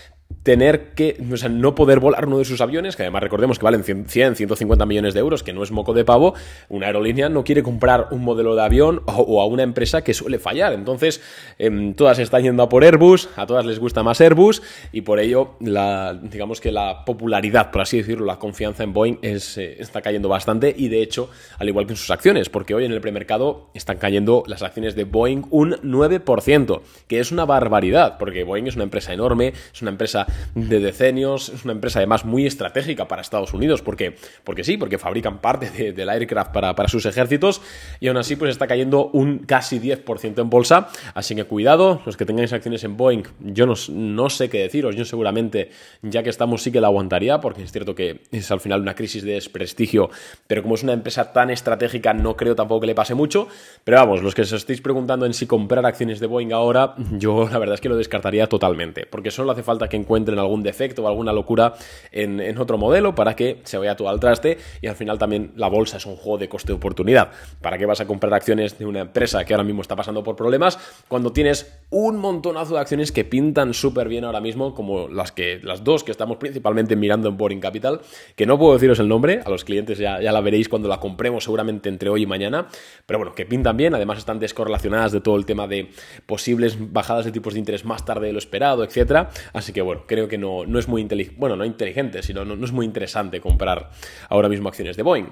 tener 0.44 0.90
que, 0.90 1.18
o 1.32 1.38
sea, 1.38 1.50
no 1.50 1.74
poder 1.74 2.00
volar 2.00 2.28
uno 2.28 2.38
de 2.38 2.46
sus 2.46 2.60
aviones, 2.62 2.96
que 2.96 3.04
además 3.04 3.24
recordemos 3.24 3.58
que 3.58 3.66
valen 3.66 3.84
100, 3.84 4.36
150 4.36 4.86
millones 4.86 5.14
de 5.14 5.22
euros, 5.22 5.42
que 5.42 5.54
no 5.54 5.64
es 5.64 5.72
moco 5.72 5.94
de 5.94 6.04
pavo, 6.04 6.36
una 6.70 6.88
aerolínea 6.88 7.30
no 7.30 7.44
quiere 7.44 7.64
comprar 7.64 8.08
un 8.12 8.24
modelo 8.24 8.56
de 8.56 8.62
avión 8.62 9.02
o, 9.06 9.42
a 9.42 9.48
una 9.48 9.64
empresa 9.64 10.04
que 10.04 10.14
suele 10.14 10.40
fallar. 10.40 10.74
Entonces, 10.74 11.22
em, 11.58 11.94
todas 11.94 12.20
están 12.20 12.44
yendo 12.44 12.64
a 12.64 12.70
por 12.70 12.84
Airbus, 12.84 13.30
a 13.38 13.46
todas 13.46 13.66
les 13.66 13.80
gusta 13.80 14.04
más 14.04 14.20
Airbus 14.20 14.62
y 14.92 15.02
por 15.02 15.20
ello, 15.20 15.56
digamos 15.60 16.60
que 16.60 16.72
la 16.72 17.06
popularidad, 17.06 17.72
por 17.72 17.82
así 17.82 17.98
decirlo, 17.98 18.26
la 18.26 18.38
confianza 18.38 18.84
en 18.84 18.94
Boeing 18.94 19.20
eh, 19.22 19.40
está 19.80 20.02
cayendo 20.02 20.28
bastante 20.28 20.74
y 20.78 20.90
de 20.90 21.02
hecho, 21.02 21.30
al 21.58 21.70
igual 21.70 21.86
que 21.86 21.94
en 21.94 21.98
sus 21.98 22.12
acciones, 22.12 22.50
porque 22.50 22.76
hoy 22.76 22.84
en 22.86 22.92
el 22.92 23.00
premercado 23.00 23.70
están 23.74 23.98
cayendo 23.98 24.44
las 24.48 24.62
acciones 24.62 24.96
de 24.96 25.06
Boeing 25.06 25.44
un 25.52 25.74
9%, 25.76 26.82
que 27.08 27.20
es 27.20 27.32
una 27.32 27.46
barbaridad, 27.46 28.18
porque 28.18 28.44
Boeing 28.44 28.68
es 28.68 28.76
una 28.76 28.84
empresa 28.84 29.14
enorme, 29.14 29.54
es 29.74 29.82
una 29.82 29.92
empresa 29.92 30.28
de 30.56 30.80
decenios, 30.80 31.50
es 31.50 31.64
una 31.64 31.74
empresa 31.74 32.00
además 32.00 32.26
muy 32.26 32.46
estratégica 32.46 33.08
para 33.08 33.22
Estados 33.22 33.54
Unidos, 33.54 33.82
porque, 33.82 34.16
porque 34.44 34.64
sí, 34.64 34.78
porque 34.78 34.98
fabrican 34.98 35.40
parte 35.40 35.94
del 35.94 36.10
aircraft 36.10 36.52
para, 36.52 36.76
para, 36.76 36.90
sus 36.90 37.06
ejércitos 37.06 37.62
y 38.00 38.08
aún 38.08 38.18
así 38.18 38.36
pues 38.36 38.52
está 38.52 38.68
cayendo 38.68 39.10
un 39.14 39.40
casi 39.40 39.80
10% 39.80 40.42
en 40.42 40.50
bolsa, 40.50 40.90
así 41.14 41.36
que 41.36 41.46
cuidado, 41.46 42.02
los 42.06 42.18
que 42.18 42.26
tengáis 42.26 42.54
acciones 42.54 42.84
en 42.84 42.98
Boeing, 42.98 43.24
yo 43.40 43.66
no, 43.66 43.74
no 43.90 44.30
sé 44.30 44.50
qué 44.50 44.60
deciros, 44.60 44.96
yo 44.96 45.06
seguramente 45.06 45.70
ya 46.02 46.24
que 46.24 46.30
estamos 46.30 46.62
sí 46.62 46.72
que 46.72 46.82
la 46.82 46.88
aguantaría, 46.88 47.40
porque 47.40 47.64
es 47.64 47.72
cierto 47.72 47.96
que 47.96 48.22
es 48.32 48.52
al 48.52 48.60
final 48.60 48.82
una 48.82 48.96
crisis 48.96 49.24
de 49.24 49.34
desprestigio, 49.34 50.10
pero 50.48 50.62
como 50.62 50.76
es 50.76 50.84
una 50.84 50.94
empresa 50.94 51.34
tan 51.34 51.50
estratégica 51.50 52.14
no 52.14 52.36
creo 52.36 52.56
tampoco 52.56 52.82
que 52.82 52.88
le 52.88 52.96
pase 52.96 53.16
mucho, 53.16 53.48
pero 53.84 53.98
vamos, 53.98 54.22
los 54.22 54.36
que 54.36 54.44
os 54.44 54.52
estéis 54.52 54.82
preguntando 54.82 55.26
en 55.26 55.34
si 55.34 55.48
comprar 55.48 55.86
acciones 55.86 56.20
de 56.20 56.28
Boeing 56.28 56.54
ahora, 56.54 56.96
yo 57.12 57.48
la 57.50 57.60
verdad 57.60 57.76
es 57.76 57.82
que 57.82 57.90
lo 57.90 57.98
descartaría 57.98 58.48
totalmente, 58.48 59.06
porque 59.06 59.32
solo 59.32 59.52
hace 59.52 59.64
falta 59.64 59.88
que 59.88 59.98
encuentre 59.98 60.23
en 60.32 60.40
algún 60.40 60.64
defecto 60.64 61.04
o 61.04 61.08
alguna 61.08 61.34
locura 61.34 61.74
en, 62.12 62.58
otro 62.58 62.78
modelo 62.78 63.16
para 63.16 63.36
que 63.36 63.60
se 63.64 63.78
vaya 63.78 63.96
todo 63.96 64.10
al 64.10 64.20
traste 64.20 64.58
y 64.82 64.88
al 64.88 64.96
final 64.96 65.18
también 65.18 65.52
la 65.56 65.68
bolsa 65.68 65.98
es 65.98 66.06
un 66.06 66.16
juego 66.16 66.38
de 66.38 66.48
coste-oportunidad. 66.48 67.32
¿Para 67.62 67.78
qué 67.78 67.86
vas 67.86 68.00
a 68.00 68.08
comprar 68.08 68.34
acciones 68.34 68.78
de 68.78 68.86
una 68.86 69.02
empresa 69.02 69.44
que 69.44 69.54
ahora 69.54 69.64
mismo 69.64 69.82
está 69.82 69.96
pasando 69.96 70.24
por 70.24 70.36
problemas 70.36 70.78
cuando 71.08 71.34
tienes 71.34 71.80
un 71.90 72.18
montonazo 72.18 72.76
de 72.76 72.80
acciones 72.80 73.12
que 73.12 73.24
pintan 73.24 73.74
súper 73.74 74.08
bien 74.08 74.24
ahora 74.24 74.40
mismo 74.40 74.74
como 74.74 75.08
las, 75.08 75.32
que, 75.32 75.60
las 75.64 75.84
dos 75.84 76.04
que 76.04 76.12
estamos 76.12 76.38
principalmente 76.38 76.96
mirando 76.96 77.30
en 77.30 77.38
Boring 77.38 77.60
Capital, 77.60 78.02
que 78.36 78.46
no 78.46 78.58
puedo 78.58 78.74
deciros 78.74 79.00
el 79.00 79.08
nombre, 79.08 79.42
a 79.46 79.50
los 79.50 79.64
clientes 79.64 79.98
ya, 79.98 80.22
ya 80.22 80.32
la 80.32 80.42
veréis 80.42 80.70
cuando 80.70 80.88
la 80.88 81.00
compremos 81.00 81.44
seguramente 81.44 81.90
entre 81.90 82.10
hoy 82.10 82.24
y 82.24 82.26
mañana, 82.26 82.68
pero 83.06 83.20
bueno, 83.20 83.34
que 83.34 83.46
pintan 83.46 83.78
bien, 83.78 83.94
además 83.96 84.18
están 84.18 84.40
descorrelacionadas 84.40 85.12
de 85.12 85.22
todo 85.22 85.36
el 85.36 85.46
tema 85.46 85.68
de 85.68 85.90
posibles 86.26 86.78
bajadas 86.92 87.26
de 87.26 87.32
tipos 87.32 87.54
de 87.54 87.60
interés 87.60 87.86
más 87.86 88.06
tarde 88.06 88.28
de 88.28 88.34
lo 88.34 88.40
esperado, 88.40 88.84
etcétera, 88.84 89.30
así 89.54 89.74
que 89.74 89.82
bueno, 89.82 90.06
creo 90.14 90.28
que 90.28 90.38
no, 90.38 90.66
no 90.68 90.78
es 90.78 90.88
muy 90.88 91.02
inteligente, 91.02 91.40
bueno, 91.40 91.56
no 91.56 91.66
inteligente, 91.66 92.22
sino 92.22 92.46
no, 92.46 92.56
no 92.56 92.66
es 92.66 92.72
muy 92.72 92.86
interesante 92.86 93.42
comprar 93.42 93.90
ahora 94.30 94.48
mismo 94.48 94.70
acciones 94.70 94.96
de 94.96 95.02
Boeing. 95.02 95.26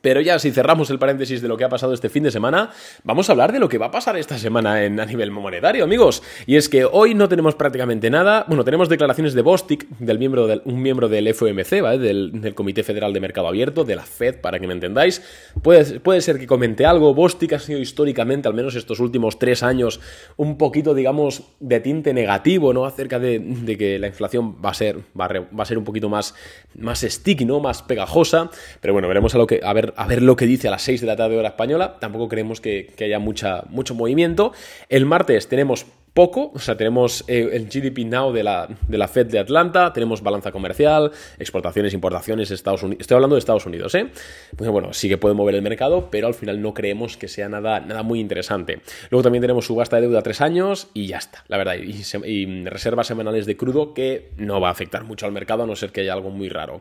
Pero 0.00 0.20
ya 0.20 0.38
si 0.38 0.52
cerramos 0.52 0.90
el 0.90 0.98
paréntesis 0.98 1.42
de 1.42 1.48
lo 1.48 1.56
que 1.56 1.64
ha 1.64 1.68
pasado 1.68 1.92
este 1.94 2.08
fin 2.08 2.22
de 2.22 2.30
semana, 2.30 2.70
vamos 3.04 3.28
a 3.28 3.32
hablar 3.32 3.52
de 3.52 3.58
lo 3.58 3.68
que 3.68 3.78
va 3.78 3.86
a 3.86 3.90
pasar 3.90 4.16
esta 4.16 4.38
semana 4.38 4.84
en, 4.84 5.00
a 5.00 5.06
nivel 5.06 5.30
monetario, 5.30 5.84
amigos. 5.84 6.22
Y 6.46 6.56
es 6.56 6.68
que 6.68 6.84
hoy 6.84 7.14
no 7.14 7.28
tenemos 7.28 7.54
prácticamente 7.54 8.10
nada. 8.10 8.44
Bueno, 8.48 8.64
tenemos 8.64 8.88
declaraciones 8.88 9.34
de 9.34 9.42
Bostic, 9.42 9.88
del 9.98 10.18
miembro 10.18 10.46
del, 10.46 10.62
un 10.66 10.82
miembro 10.82 11.08
del 11.08 11.32
FOMC, 11.34 11.80
¿vale? 11.82 11.98
Del, 11.98 12.54
Comité 12.54 12.82
Federal 12.82 13.12
de 13.12 13.20
Mercado 13.20 13.48
Abierto, 13.48 13.84
de 13.84 13.96
la 13.96 14.02
Fed, 14.02 14.40
para 14.40 14.58
que 14.58 14.66
me 14.66 14.72
entendáis. 14.72 15.22
Puede, 15.62 16.00
puede 16.00 16.20
ser 16.20 16.38
que 16.38 16.46
comente 16.46 16.86
algo. 16.86 17.14
Bostic 17.14 17.52
ha 17.54 17.58
sido 17.58 17.78
históricamente, 17.78 18.48
al 18.48 18.54
menos 18.54 18.74
estos 18.74 19.00
últimos 19.00 19.38
tres 19.38 19.62
años, 19.62 20.00
un 20.36 20.58
poquito, 20.58 20.94
digamos, 20.94 21.42
de 21.60 21.80
tinte 21.80 22.12
negativo, 22.12 22.72
¿no? 22.72 22.84
Acerca 22.84 23.18
de, 23.18 23.76
que 23.78 23.98
la 23.98 24.08
inflación 24.08 24.56
va 24.64 24.70
a 24.70 24.74
ser, 24.74 24.98
va 25.18 25.28
a, 25.56 25.64
ser 25.64 25.78
un 25.78 25.84
poquito 25.84 26.08
más, 26.08 26.34
más 26.74 27.00
sticky, 27.00 27.44
¿no? 27.44 27.60
Más 27.60 27.82
pegajosa. 27.82 28.50
Pero 28.80 28.92
bueno, 28.92 29.08
veremos 29.08 29.34
a 29.34 29.38
lo 29.38 29.46
que. 29.46 29.60
A 29.96 30.06
ver 30.06 30.22
lo 30.22 30.36
que 30.36 30.46
dice 30.46 30.68
a 30.68 30.70
las 30.70 30.82
6 30.82 31.00
de 31.00 31.06
la 31.06 31.16
tarde 31.16 31.36
hora 31.36 31.48
española. 31.48 31.96
Tampoco 32.00 32.28
creemos 32.28 32.60
que, 32.60 32.92
haya 33.00 33.18
mucha, 33.18 33.64
mucho 33.68 33.94
movimiento. 33.94 34.52
El 34.88 35.06
martes 35.06 35.48
tenemos 35.48 35.86
poco, 36.14 36.50
o 36.54 36.58
sea, 36.58 36.76
tenemos 36.76 37.24
eh, 37.28 37.50
el 37.52 37.66
GDP 37.66 38.06
Now 38.06 38.32
de 38.32 38.42
la, 38.42 38.68
de 38.86 38.98
la 38.98 39.08
Fed 39.08 39.26
de 39.26 39.38
Atlanta, 39.38 39.92
tenemos 39.92 40.22
balanza 40.22 40.52
comercial, 40.52 41.12
exportaciones, 41.38 41.94
importaciones, 41.94 42.50
Estados 42.50 42.82
Unidos, 42.82 43.00
estoy 43.02 43.14
hablando 43.16 43.36
de 43.36 43.40
Estados 43.40 43.66
Unidos, 43.66 43.94
¿eh? 43.94 44.08
Pues 44.56 44.70
bueno, 44.70 44.92
sí 44.92 45.08
que 45.08 45.18
puede 45.18 45.34
mover 45.34 45.54
el 45.54 45.62
mercado, 45.62 46.08
pero 46.10 46.26
al 46.26 46.34
final 46.34 46.60
no 46.60 46.74
creemos 46.74 47.16
que 47.16 47.28
sea 47.28 47.48
nada, 47.48 47.80
nada 47.80 48.02
muy 48.02 48.20
interesante. 48.20 48.80
Luego 49.10 49.22
también 49.22 49.42
tenemos 49.42 49.66
subasta 49.66 49.96
de 49.96 50.02
deuda 50.02 50.20
a 50.20 50.22
tres 50.22 50.40
años 50.40 50.88
y 50.94 51.06
ya 51.06 51.18
está, 51.18 51.44
la 51.48 51.58
verdad, 51.58 51.76
y, 51.76 52.02
y 52.24 52.64
reservas 52.64 53.06
semanales 53.06 53.46
de 53.46 53.56
crudo 53.56 53.94
que 53.94 54.30
no 54.36 54.60
va 54.60 54.68
a 54.68 54.72
afectar 54.72 55.04
mucho 55.04 55.26
al 55.26 55.32
mercado 55.32 55.62
a 55.62 55.66
no 55.66 55.76
ser 55.76 55.92
que 55.92 56.00
haya 56.02 56.12
algo 56.12 56.30
muy 56.30 56.48
raro. 56.48 56.80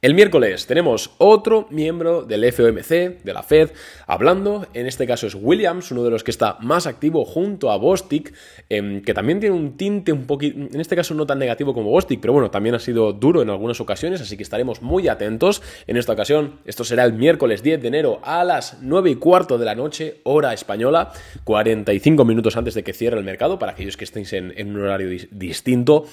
El 0.00 0.14
miércoles 0.14 0.66
tenemos 0.66 1.12
otro 1.18 1.66
miembro 1.70 2.22
del 2.22 2.50
FOMC, 2.52 3.22
de 3.22 3.32
la 3.32 3.42
Fed, 3.42 3.70
hablando, 4.06 4.66
en 4.74 4.86
este 4.86 5.06
caso 5.06 5.26
es 5.26 5.34
Williams, 5.34 5.90
uno 5.90 6.04
de 6.04 6.10
los 6.10 6.24
que 6.24 6.30
está 6.30 6.56
más 6.60 6.86
activo 6.86 7.24
junto 7.24 7.70
a 7.70 7.76
Bostic, 7.76 8.32
Em, 8.70 9.00
que 9.00 9.14
también 9.14 9.40
tiene 9.40 9.56
un 9.56 9.78
tinte 9.78 10.12
un 10.12 10.26
poquito, 10.26 10.58
en 10.58 10.80
este 10.80 10.94
caso 10.94 11.14
no 11.14 11.26
tan 11.26 11.38
negativo 11.38 11.72
como 11.72 11.90
Bostic, 11.90 12.20
pero 12.20 12.34
bueno, 12.34 12.50
también 12.50 12.74
ha 12.74 12.78
sido 12.78 13.14
duro 13.14 13.40
en 13.40 13.48
algunas 13.48 13.80
ocasiones, 13.80 14.20
así 14.20 14.36
que 14.36 14.42
estaremos 14.42 14.82
muy 14.82 15.08
atentos. 15.08 15.62
En 15.86 15.96
esta 15.96 16.12
ocasión, 16.12 16.60
esto 16.66 16.84
será 16.84 17.04
el 17.04 17.14
miércoles 17.14 17.62
10 17.62 17.80
de 17.80 17.88
enero 17.88 18.20
a 18.22 18.44
las 18.44 18.78
9 18.82 19.10
y 19.10 19.14
cuarto 19.14 19.56
de 19.56 19.64
la 19.64 19.74
noche, 19.74 20.20
hora 20.24 20.52
española, 20.52 21.12
45 21.44 22.26
minutos 22.26 22.58
antes 22.58 22.74
de 22.74 22.82
que 22.82 22.92
cierre 22.92 23.16
el 23.16 23.24
mercado, 23.24 23.58
para 23.58 23.72
aquellos 23.72 23.96
que 23.96 24.04
estéis 24.04 24.34
en, 24.34 24.52
un 24.68 24.82
horario 24.82 25.08
distinto. 25.30 26.04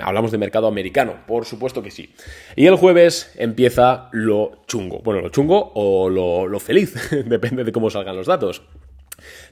Hablamos 0.00 0.32
de 0.32 0.38
mercado 0.38 0.66
americano, 0.66 1.14
por 1.28 1.44
supuesto 1.44 1.80
que 1.80 1.92
sí. 1.92 2.12
Y 2.56 2.66
el 2.66 2.74
jueves 2.74 3.32
empieza 3.36 4.08
lo 4.10 4.62
chungo. 4.66 4.98
Bueno, 4.98 5.20
lo 5.20 5.28
chungo 5.28 5.70
o 5.74 6.08
lo 6.10 6.60
feliz, 6.60 6.94
depende 7.26 7.62
de 7.62 7.70
cómo 7.70 7.88
salgan 7.88 8.16
los 8.16 8.26
datos. 8.26 8.62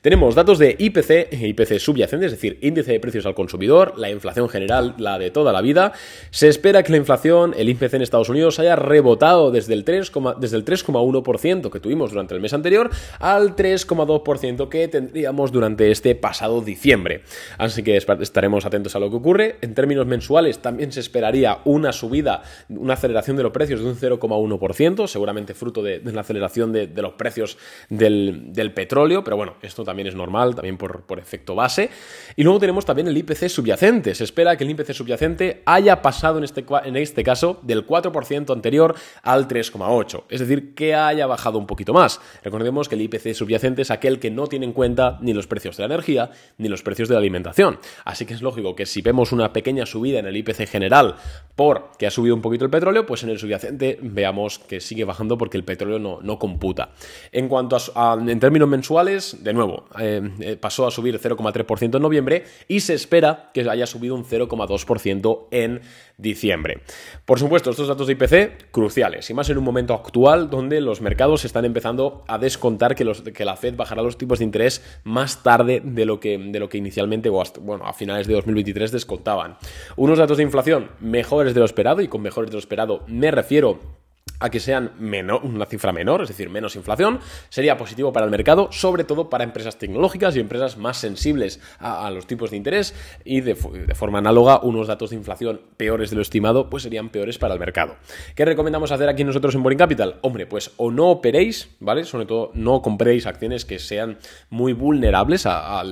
Tenemos 0.01 0.35
datos 0.35 0.59
de 0.59 0.77
IPC, 0.79 1.33
IPC 1.33 1.79
subyacente, 1.79 2.27
es 2.27 2.33
decir, 2.33 2.59
índice 2.63 2.93
de 2.93 3.01
precios 3.01 3.27
al 3.27 3.35
consumidor, 3.35 3.95
la 3.97 4.11
inflación 4.11 4.49
general, 4.49 4.95
la 4.99 5.19
de 5.19 5.31
toda 5.31 5.53
la 5.53 5.61
vida. 5.61 5.93
Se 6.31 6.49
espera 6.49 6.83
que 6.83 6.93
la 6.93 6.99
inflación, 6.99 7.55
el 7.57 7.69
IPC 7.69 7.95
en 7.95 8.03
Estados 8.03 8.29
Unidos, 8.29 8.59
haya 8.59 8.77
rebotado 8.77 9.51
desde 9.51 9.75
el 9.75 9.85
3,1% 9.85 11.71
que 11.71 11.81
tuvimos 11.81 12.11
durante 12.11 12.35
el 12.35 12.41
mes 12.41 12.53
anterior 12.53 12.91
al 13.19 13.57
3,2% 13.57 14.69
que 14.69 14.89
tendríamos 14.89 15.53
durante 15.53 15.91
este 15.91 16.15
pasado 16.15 16.61
diciembre. 16.61 17.23
Así 17.59 17.83
que 17.83 17.97
estaremos 17.97 18.65
atentos 18.65 18.95
a 18.97 18.99
lo 18.99 19.11
que 19.11 19.17
ocurre. 19.17 19.57
En 19.61 19.75
términos 19.75 20.07
mensuales 20.07 20.61
también 20.61 20.93
se 20.93 21.01
esperaría 21.01 21.59
una 21.65 21.93
subida, 21.93 22.43
una 22.69 22.95
aceleración 22.95 23.37
de 23.37 23.43
los 23.43 23.53
precios 23.53 23.81
de 23.81 23.87
un 23.87 23.97
0,1%, 23.97 25.07
seguramente 25.07 25.55
fruto 25.55 25.83
de, 25.83 26.01
la 26.05 26.21
aceleración 26.23 26.73
de, 26.73 26.89
los 26.99 27.13
precios 27.15 27.59
del 27.89 28.73
petróleo, 28.75 29.23
pero 29.25 29.37
bueno, 29.37 29.57
esto 29.63 29.85
también 29.85 30.09
es 30.09 30.15
normal, 30.15 30.55
también 30.55 30.77
por, 30.77 31.05
efecto 31.19 31.55
base. 31.55 31.91
Y 32.37 32.43
luego 32.43 32.59
tenemos 32.59 32.85
también 32.85 33.09
el 33.09 33.17
IPC 33.17 33.49
subyacente. 33.49 34.15
Se 34.15 34.25
espera 34.25 34.57
que 34.57 34.65
el 34.65 34.71
IPC 34.71 34.93
subyacente 34.93 35.63
haya 35.67 36.01
pasado 36.03 36.39
en 36.39 36.45
este, 36.45 36.65
en 36.85 36.97
este 36.97 37.25
caso 37.25 37.61
del 37.63 37.87
4% 37.87 38.53
anterior 38.53 38.95
al 39.23 39.49
3,8%. 39.49 40.25
Es 40.29 40.41
decir, 40.41 40.75
que 40.75 40.95
haya 40.95 41.27
bajado 41.27 41.59
un 41.59 41.67
poquito 41.67 41.93
más. 41.93 42.21
Recordemos 42.43 42.89
que 42.89 42.95
el 42.95 43.03
IPC 43.03 43.35
subyacente 43.35 43.83
es 43.83 43.91
aquel 43.91 44.19
que 44.19 44.31
no 44.31 44.47
tiene 44.47 44.67
en 44.67 44.73
cuenta 44.73 45.19
ni 45.21 45.33
los 45.33 45.47
precios 45.47 45.77
de 45.77 45.83
la 45.83 45.95
energía 45.95 46.31
ni 46.59 46.69
los 46.69 46.83
precios 46.83 47.09
de 47.09 47.15
la 47.15 47.21
alimentación. 47.21 47.79
Así 48.05 48.27
que 48.27 48.35
es 48.35 48.43
lógico 48.43 48.75
que 48.75 48.87
si 48.87 49.03
vemos 49.03 49.33
una 49.33 49.53
pequeña 49.53 49.87
subida 49.87 50.19
en 50.19 50.27
el 50.27 50.37
IPC 50.37 50.69
general 50.69 51.17
porque 51.57 52.07
ha 52.07 52.11
subido 52.11 52.35
un 52.35 52.43
poquito 52.43 52.65
el 52.65 52.71
petróleo, 52.71 53.05
pues 53.05 53.25
en 53.25 53.31
el 53.31 53.39
subyacente 53.39 53.99
veamos 54.01 54.59
que 54.59 54.81
sigue 54.81 55.05
bajando 55.05 55.37
porque 55.37 55.57
el 55.57 55.65
petróleo 55.65 55.99
no, 55.99 56.21
no 56.23 56.39
computa. 56.39 56.91
En 57.33 57.49
cuanto 57.49 57.77
a, 57.95 58.19
en 58.21 58.41
términos 58.41 58.69
mensuales, 58.69 59.39
de 59.49 59.55
nuevo, 59.55 59.87
eh, 59.99 60.21
eh, 60.41 60.57
pasó 60.57 60.87
a 60.87 60.91
subir 60.91 61.19
0,3% 61.19 61.97
en 61.97 62.03
noviembre 62.03 62.45
y 62.69 62.81
se 62.81 62.93
espera 62.93 63.51
que 63.55 63.63
haya 63.63 63.87
subido 63.87 64.15
un 64.15 64.27
0,2% 64.27 65.49
en 65.51 65.81
diciembre. 66.19 66.83
Por 67.25 67.39
supuesto, 67.39 67.71
estos 67.71 67.89
datos 67.89 68.09
de 68.09 68.13
IPC 68.13 68.71
cruciales 68.71 69.31
y 69.31 69.33
más 69.33 69.49
en 69.49 69.57
un 69.57 69.65
momento 69.65 69.95
actual 69.95 70.51
donde 70.51 70.83
los 70.83 71.01
mercados 71.01 71.47
están 71.47 71.65
empezando 71.65 72.25
a 72.29 72.37
descontar 72.37 72.95
que, 72.95 73.07
la 73.07 73.57
Fed 73.57 73.75
bajará 73.75 74.03
los 74.03 74.19
tipos 74.19 74.41
de 74.41 74.45
interés 74.45 74.85
más 75.05 75.43
tarde 75.43 75.81
de 75.83 76.05
lo 76.05 76.21
que, 76.21 76.35
inicialmente, 76.75 77.31
bueno, 77.31 77.87
a 77.87 77.95
finales 77.95 78.27
de 78.27 78.35
2023 78.35 78.93
descontaban. 78.93 79.57
Unos 79.97 80.19
datos 80.19 80.37
de 80.37 80.43
inflación 80.43 80.91
mejores 81.01 81.55
de 81.55 81.61
lo 81.61 81.65
esperado 81.65 82.03
y 82.03 82.09
con 82.09 82.21
mejores 82.21 82.51
de 82.51 82.57
lo 82.57 82.61
esperado 82.61 83.03
me 83.07 83.31
refiero 83.31 83.98
a 84.41 84.51
que 84.51 84.61
sean 84.61 84.93
menor, 84.99 85.45
una 85.45 85.67
cifra 85.67 85.93
menor, 85.93 86.23
es 86.23 86.29
decir, 86.29 86.51
menos 86.51 86.77
inflación, 86.77 87.21
sería 87.49 87.77
positivo 87.77 88.13
para 88.13 88.25
el 88.25 88.31
mercado, 88.31 88.69
sobre 88.71 89.05
todo 89.05 89.29
para 89.31 89.45
empresas 89.45 89.79
tecnológicas 89.79 90.37
y 90.37 90.41
empresas 90.41 90.77
más 90.77 90.99
sensibles 90.99 91.61
a, 91.79 92.11
los 92.11 92.27
tipos 92.27 92.51
de 92.51 92.57
interés 92.57 92.95
y 93.25 93.41
de, 93.41 93.55
forma 93.55 94.19
análoga 94.19 94.61
unos 94.61 94.87
datos 94.87 95.11
de 95.11 95.17
inflación 95.17 95.61
peores 95.77 96.11
de 96.11 96.17
lo 96.17 96.23
estimado, 96.23 96.71
pues 96.71 96.83
serían 96.83 97.11
peores 97.11 97.39
para 97.39 97.55
el 97.55 97.61
mercado. 97.61 97.97
¿Qué 98.35 98.45
recomendamos 98.45 98.93
hacer 98.93 99.09
aquí 99.09 99.25
nosotros 99.25 99.55
en 99.55 99.63
Boring 99.63 99.79
Capital? 99.79 100.17
Hombre, 100.23 100.47
pues 100.47 100.73
o 100.77 100.91
no 100.91 101.09
operéis, 101.11 101.71
¿vale? 101.81 102.05
Sobre 102.05 102.27
todo 102.27 102.51
no 102.55 102.83
compréis 102.83 103.27
acciones 103.27 103.65
que 103.65 103.79
sean 103.79 104.19
muy 104.51 104.73
vulnerables 104.73 105.45
a, 105.47 105.83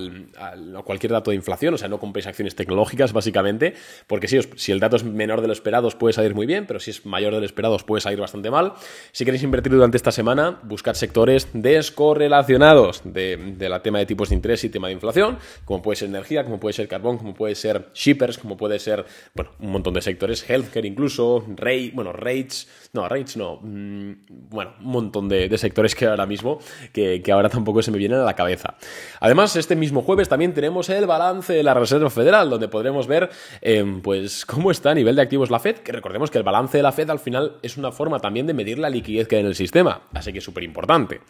cualquier 0.84 1.12
dato 1.12 1.30
de 1.30 1.36
inflación, 1.36 1.74
o 1.74 1.78
sea, 1.78 1.88
no 1.88 1.98
compréis 1.98 2.26
acciones 2.26 2.54
tecnológicas 2.54 3.12
básicamente, 3.12 3.74
porque 4.06 4.28
si, 4.28 4.40
si 4.56 4.72
el 4.72 4.80
dato 4.80 4.96
es 4.96 5.04
menor 5.04 5.40
de 5.40 5.48
lo 5.48 5.52
esperado 5.52 5.88
os 5.88 5.94
puede 5.94 6.12
salir 6.12 6.34
muy 6.34 6.46
bien, 6.46 6.66
pero 6.66 6.80
si 6.80 6.90
es 6.90 7.04
mayor 7.04 7.34
de 7.34 7.40
lo 7.40 7.46
esperado 7.46 7.74
os 7.74 7.84
puede 7.84 8.00
salir 8.00 8.20
bastante 8.20 8.35
mal. 8.50 8.74
Si 9.12 9.24
queréis 9.24 9.42
invertir 9.42 9.72
durante 9.72 9.96
esta 9.96 10.12
semana, 10.12 10.58
buscar 10.62 10.96
sectores 10.96 11.48
descorrelacionados 11.52 13.02
de, 13.04 13.56
la 13.58 13.82
tema 13.82 13.98
de 13.98 14.06
tipos 14.06 14.28
de 14.28 14.34
interés 14.34 14.64
y 14.64 14.68
tema 14.68 14.88
de 14.88 14.94
inflación, 14.94 15.38
como 15.64 15.82
puede 15.82 15.96
ser 15.96 16.08
energía, 16.08 16.44
como 16.44 16.60
puede 16.60 16.72
ser 16.72 16.88
carbón, 16.88 17.18
como 17.18 17.34
puede 17.34 17.54
ser 17.54 17.88
shippers, 17.94 18.38
como 18.38 18.56
puede 18.56 18.78
ser, 18.78 19.04
bueno, 19.34 19.50
un 19.60 19.70
montón 19.70 19.94
de 19.94 20.02
sectores, 20.02 20.48
healthcare 20.48 20.86
incluso, 20.86 21.44
rate, 21.56 21.92
bueno, 21.94 22.12
rates, 22.12 22.68
no, 22.92 23.08
rates 23.08 23.36
no, 23.36 23.60
mm, 23.62 24.12
bueno, 24.50 24.72
un 24.80 24.86
montón 24.86 25.28
de, 25.28 25.56
sectores 25.56 25.94
que 25.94 26.06
ahora 26.06 26.26
mismo, 26.26 26.58
que, 26.92 27.22
ahora 27.32 27.48
tampoco 27.48 27.82
se 27.82 27.90
me 27.90 27.98
vienen 27.98 28.20
a 28.20 28.24
la 28.24 28.34
cabeza. 28.34 28.76
Además, 29.20 29.56
este 29.56 29.74
mismo 29.74 30.02
jueves 30.02 30.28
también 30.28 30.52
tenemos 30.52 30.88
el 30.90 31.06
balance 31.06 31.52
de 31.52 31.62
la 31.62 31.74
Reserva 31.74 32.10
Federal, 32.10 32.50
donde 32.50 32.68
podremos 32.68 33.06
ver, 33.06 33.30
em, 33.60 34.02
pues, 34.02 34.44
cómo 34.44 34.70
está 34.70 34.90
a 34.90 34.94
nivel 34.94 35.16
de 35.16 35.22
activos 35.22 35.50
la 35.50 35.58
Fed, 35.58 35.76
que 35.78 35.92
recordemos 35.92 36.30
que 36.30 36.38
el 36.38 36.44
balance 36.44 36.76
de 36.76 36.82
la 36.82 36.92
Fed 36.92 37.10
al 37.10 37.18
final 37.18 37.56
es 37.62 37.76
una 37.76 37.92
forma 37.92 38.18
también 38.26 38.48
de 38.48 38.54
medir 38.54 38.80
la 38.80 38.90
liquidez 38.90 39.28
que 39.28 39.36
hay 39.36 39.42
en 39.42 39.46
el 39.46 39.54
sistema, 39.54 40.02
así 40.12 40.32
que 40.32 40.38
es 40.38 40.44
súper 40.44 40.64
importante. 40.64 41.20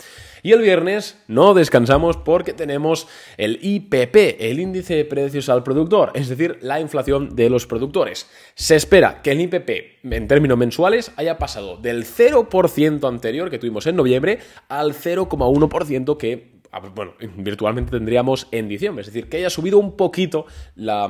Y 0.43 0.53
el 0.53 0.63
viernes 0.63 1.23
no 1.29 1.53
descansamos 1.53 2.17
porque 2.17 2.55
tenemos 2.55 3.07
el 3.37 3.59
IPP, 3.61 4.41
el 4.41 4.61
índice 4.61 4.95
de 4.95 5.05
precios 5.05 5.51
al 5.51 5.63
productor, 5.63 6.13
es 6.15 6.31
decir, 6.31 6.59
la 6.63 6.81
inflación 6.81 7.37
de 7.37 7.51
los 7.51 7.67
productores. 7.67 8.31
Se 8.55 8.77
espera 8.77 9.21
que 9.21 9.33
el 9.33 9.43
IPP 9.43 9.71
en 10.05 10.27
términos 10.27 10.57
mensuales 10.57 11.13
haya 11.17 11.37
pasado 11.37 11.77
del 11.77 12.07
0% 12.07 13.07
anterior 13.07 13.51
que 13.51 13.59
tuvimos 13.59 13.87
en 13.87 13.97
noviembre 13.97 14.39
al 14.69 14.95
0,1% 14.95 16.17
que 16.17 16.56
bueno, 16.95 17.15
virtualmente 17.37 17.91
tendríamos 17.91 18.49
en 18.51 18.69
diciembre. 18.69 19.03
Es 19.03 19.07
decir, 19.09 19.29
que 19.29 19.39
haya 19.39 19.51
subido 19.51 19.79
un 19.79 19.97
poquito 19.97 20.47
la, 20.75 21.09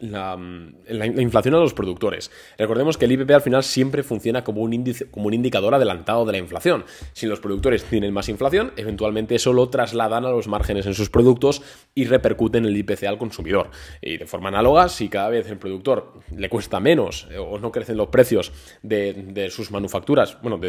inflación 0.00 1.54
a 1.54 1.58
los 1.58 1.74
productores. 1.74 2.30
Recordemos 2.58 2.98
que 2.98 3.04
el 3.04 3.12
IPP 3.12 3.30
al 3.30 3.42
final 3.42 3.64
siempre 3.64 4.02
funciona 4.02 4.44
como 4.44 4.62
un, 4.62 4.72
índice, 4.72 5.10
como 5.10 5.26
un 5.26 5.34
indicador 5.34 5.74
adelantado 5.74 6.24
de 6.24 6.32
la 6.32 6.38
inflación. 6.38 6.84
Si 7.12 7.26
los 7.26 7.40
productores 7.40 7.84
tienen 7.84 8.12
más 8.12 8.28
inflación, 8.28 8.72
eventualmente 8.76 9.34
eso 9.34 9.52
lo 9.52 9.68
trasladan 9.68 10.24
a 10.24 10.30
los 10.30 10.48
márgenes 10.48 10.86
en 10.86 10.94
sus 10.94 11.10
productos 11.10 11.62
y 11.94 12.04
repercuten 12.04 12.64
el 12.64 12.76
IPC 12.76 13.04
al 13.04 13.18
consumidor. 13.18 13.70
Y 14.00 14.16
de 14.18 14.26
forma 14.26 14.48
análoga, 14.48 14.88
si 14.88 15.08
cada 15.08 15.28
vez 15.28 15.48
el 15.50 15.58
productor 15.58 16.14
le 16.36 16.48
cuesta 16.48 16.80
menos 16.80 17.28
eh, 17.30 17.38
o 17.38 17.58
no 17.58 17.70
crecen 17.70 17.96
los 17.96 18.08
precios 18.08 18.52
de, 18.82 19.50
sus 19.50 19.70
manufacturas, 19.70 20.38
bueno, 20.42 20.60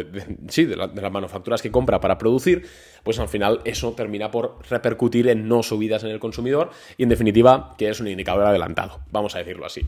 sí, 0.48 0.64
de, 0.64 0.76
de 0.76 1.02
las 1.02 1.12
manufacturas 1.12 1.62
que 1.62 1.70
compra 1.70 2.00
para 2.00 2.18
producir, 2.18 2.66
pues 3.02 3.18
al 3.18 3.28
final 3.28 3.60
eso 3.64 3.92
termina 3.92 4.30
por 4.30 4.35
repercutir 4.42 5.28
en 5.28 5.48
no 5.48 5.62
subidas 5.62 6.04
en 6.04 6.10
el 6.10 6.20
consumidor 6.20 6.70
y 6.96 7.02
en 7.02 7.08
definitiva 7.08 7.74
que 7.78 7.88
es 7.88 8.00
un 8.00 8.08
indicador 8.08 8.44
adelantado, 8.44 9.00
vamos 9.10 9.34
a 9.34 9.38
decirlo 9.38 9.66
así. 9.66 9.86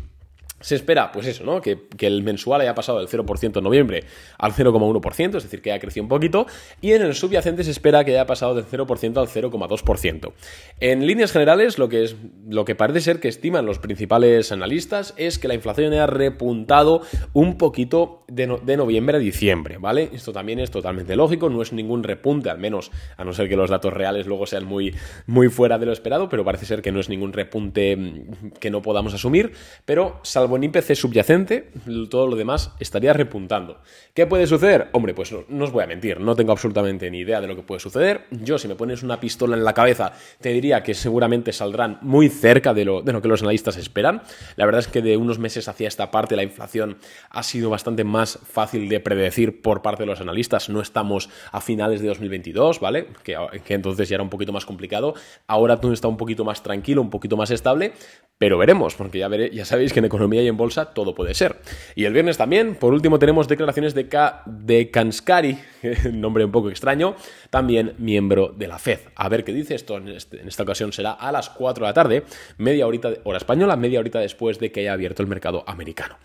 Se 0.61 0.75
espera, 0.75 1.13
pues 1.13 1.27
eso, 1.27 1.45
¿no? 1.45 1.61
Que, 1.61 1.79
el 2.01 2.23
mensual 2.23 2.61
haya 2.63 2.75
pasado 2.75 2.99
del 2.99 3.09
0% 3.09 3.59
en 3.59 3.65
noviembre 3.65 4.05
al 4.39 4.53
0,1%, 4.53 5.37
es 5.37 5.43
decir, 5.43 5.61
que 5.61 5.73
haya 5.73 5.81
crecido 5.81 6.05
un 6.05 6.09
poquito, 6.09 6.47
y 6.81 6.93
en 6.93 7.03
el 7.03 7.15
subyacente 7.15 7.65
se 7.65 7.71
espera 7.71 8.05
que 8.05 8.13
haya 8.13 8.27
pasado 8.27 8.55
del 8.55 8.65
0% 8.65 9.19
al 9.19 9.29
0,2%. 9.29 10.33
En 10.81 11.07
líneas 11.07 11.33
generales, 11.33 11.79
lo 11.79 11.89
que, 11.89 12.05
es, 12.05 12.17
lo 12.49 12.65
que 12.65 12.75
parece 12.75 13.01
ser 13.01 13.21
que 13.21 13.29
estiman 13.29 13.67
los 13.67 13.79
principales 13.79 14.51
analistas 14.53 15.15
es 15.17 15.39
que 15.39 15.49
la 15.49 15.55
inflación 15.55 15.93
haya 15.93 16.07
repuntado 16.07 17.03
un 17.33 17.59
poquito 17.59 18.25
de, 18.29 18.59
de 18.65 18.77
noviembre 18.77 19.17
a 19.17 19.21
diciembre, 19.21 19.79
¿vale? 19.79 20.11
Esto 20.13 20.33
también 20.33 20.59
es 20.59 20.71
totalmente 20.71 21.15
lógico, 21.17 21.51
no 21.51 21.63
es 21.63 21.73
ningún 21.73 22.03
repunte, 22.03 22.51
al 22.51 22.59
menos 22.59 22.91
a 23.17 23.25
no 23.25 23.33
ser 23.33 23.49
que 23.49 23.57
los 23.57 23.71
datos 23.71 23.93
reales 23.93 24.27
luego 24.27 24.47
sean 24.47 24.65
muy, 24.65 24.95
muy 25.27 25.49
fuera 25.49 25.79
de 25.79 25.87
lo 25.87 25.93
esperado, 25.93 26.29
pero 26.29 26.45
parece 26.45 26.67
ser 26.67 26.83
que 26.83 26.93
no 26.93 27.01
es 27.01 27.09
ningún 27.09 27.33
repunte 27.33 27.97
mm, 27.97 28.51
que 28.61 28.71
no 28.71 28.83
podamos 28.83 29.15
asumir, 29.15 29.53
pero 29.85 30.21
salvo 30.23 30.48
salvo 30.49 30.57
en 30.57 30.97
subyacente, 30.97 31.71
todo 32.09 32.27
lo 32.27 32.37
demás 32.37 32.73
estaría 32.81 33.13
repuntando. 33.13 33.81
¿Qué 34.15 34.27
puede 34.27 34.47
suceder? 34.47 34.89
Hombre, 34.93 35.15
pues 35.15 35.33
no, 35.49 35.65
os 35.65 35.71
voy 35.71 35.85
a 35.85 35.87
mentir, 35.87 36.21
no 36.21 36.35
tengo 36.35 36.53
absolutamente 36.53 37.11
ni 37.11 37.19
idea 37.19 37.41
de 37.41 37.47
lo 37.47 37.55
que 37.55 37.63
puede 37.63 37.81
suceder. 37.81 38.25
Yo, 38.31 38.59
si 38.59 38.67
me 38.67 38.75
pones 38.75 39.03
una 39.03 39.21
pistola 39.21 39.57
en 39.57 39.65
la 39.65 39.75
cabeza, 39.75 40.13
te 40.41 40.51
diría 40.51 40.83
que 40.83 40.95
seguramente 40.95 41.53
saldrán 41.53 41.99
muy 42.03 42.29
cerca 42.29 42.73
de 42.73 42.85
lo, 42.85 43.03
de 43.03 43.21
que 43.21 43.29
los 43.29 43.43
analistas 43.43 43.77
esperan. 43.77 44.23
La 44.57 44.65
verdad 44.65 44.81
es 44.81 44.89
que 44.89 45.03
de 45.03 45.17
unos 45.17 45.39
meses 45.39 45.69
hacia 45.69 45.89
esta 45.89 46.11
parte 46.11 46.37
la 46.37 46.43
inflación 46.43 46.99
ha 47.31 47.43
sido 47.43 47.71
bastante 47.71 48.05
más 48.05 48.39
fácil 48.51 48.89
de 48.89 49.01
predecir 49.01 49.61
por 49.61 49.83
parte 49.83 50.05
de 50.05 50.07
los 50.07 50.21
analistas. 50.21 50.69
No 50.69 50.81
estamos 50.81 51.29
a 51.53 51.61
finales 51.61 52.01
de 52.01 52.09
2022, 52.09 52.81
¿vale? 52.81 53.09
Que, 53.23 53.37
entonces 53.69 54.09
ya 54.09 54.17
era 54.17 54.23
un 54.23 54.31
poquito 54.31 54.53
más 54.53 54.65
complicado. 54.65 55.15
Ahora 55.47 55.81
todo 55.81 55.93
está 55.93 56.09
un 56.09 56.17
poquito 56.17 56.45
más 56.45 56.63
tranquilo, 56.63 57.03
un 57.03 57.11
poquito 57.11 57.37
más 57.37 57.51
estable, 57.51 57.93
pero 58.39 58.57
veremos, 58.57 58.95
porque 58.95 59.19
ya, 59.19 59.29
ya 59.53 59.65
sabéis 59.65 59.93
que 59.93 59.99
en 59.99 60.07
economía 60.07 60.38
y 60.43 60.49
en 60.49 60.57
bolsa 60.57 60.87
todo 60.87 61.15
puede 61.15 61.35
ser. 61.35 61.57
Y 61.95 62.05
el 62.05 62.13
viernes 62.13 62.37
también, 62.37 62.75
por 62.75 62.93
último, 62.93 63.19
tenemos 63.19 63.49
declaraciones 63.49 63.95
de, 63.95 64.09
Ka, 64.09 64.43
de 64.47 64.91
Kanskari, 64.91 65.59
nombre 66.13 66.45
un 66.45 66.53
poco 66.53 66.71
extraño, 66.71 67.15
también 67.51 67.95
miembro 67.99 68.55
de 68.57 68.69
la 68.69 68.79
FED. 68.79 69.01
A 69.15 69.29
ver 69.29 69.45
qué 69.45 69.53
dice 69.53 69.75
esto, 69.75 69.97
en, 69.97 70.09
este, 70.09 70.47
esta 70.47 70.63
ocasión 70.63 70.93
será 70.93 71.13
a 71.13 71.33
las 71.33 71.51
4 71.51 71.85
de 71.85 71.89
la 71.89 71.95
tarde, 71.95 72.25
media 72.59 72.87
horita, 72.87 73.11
hora 73.25 73.39
española, 73.39 73.77
media 73.77 74.01
horita 74.01 74.21
después 74.21 74.59
de 74.59 74.73
que 74.73 74.81
haya 74.81 74.93
abierto 74.93 75.23
el 75.23 75.29
mercado 75.29 75.65
americano. 75.67 76.17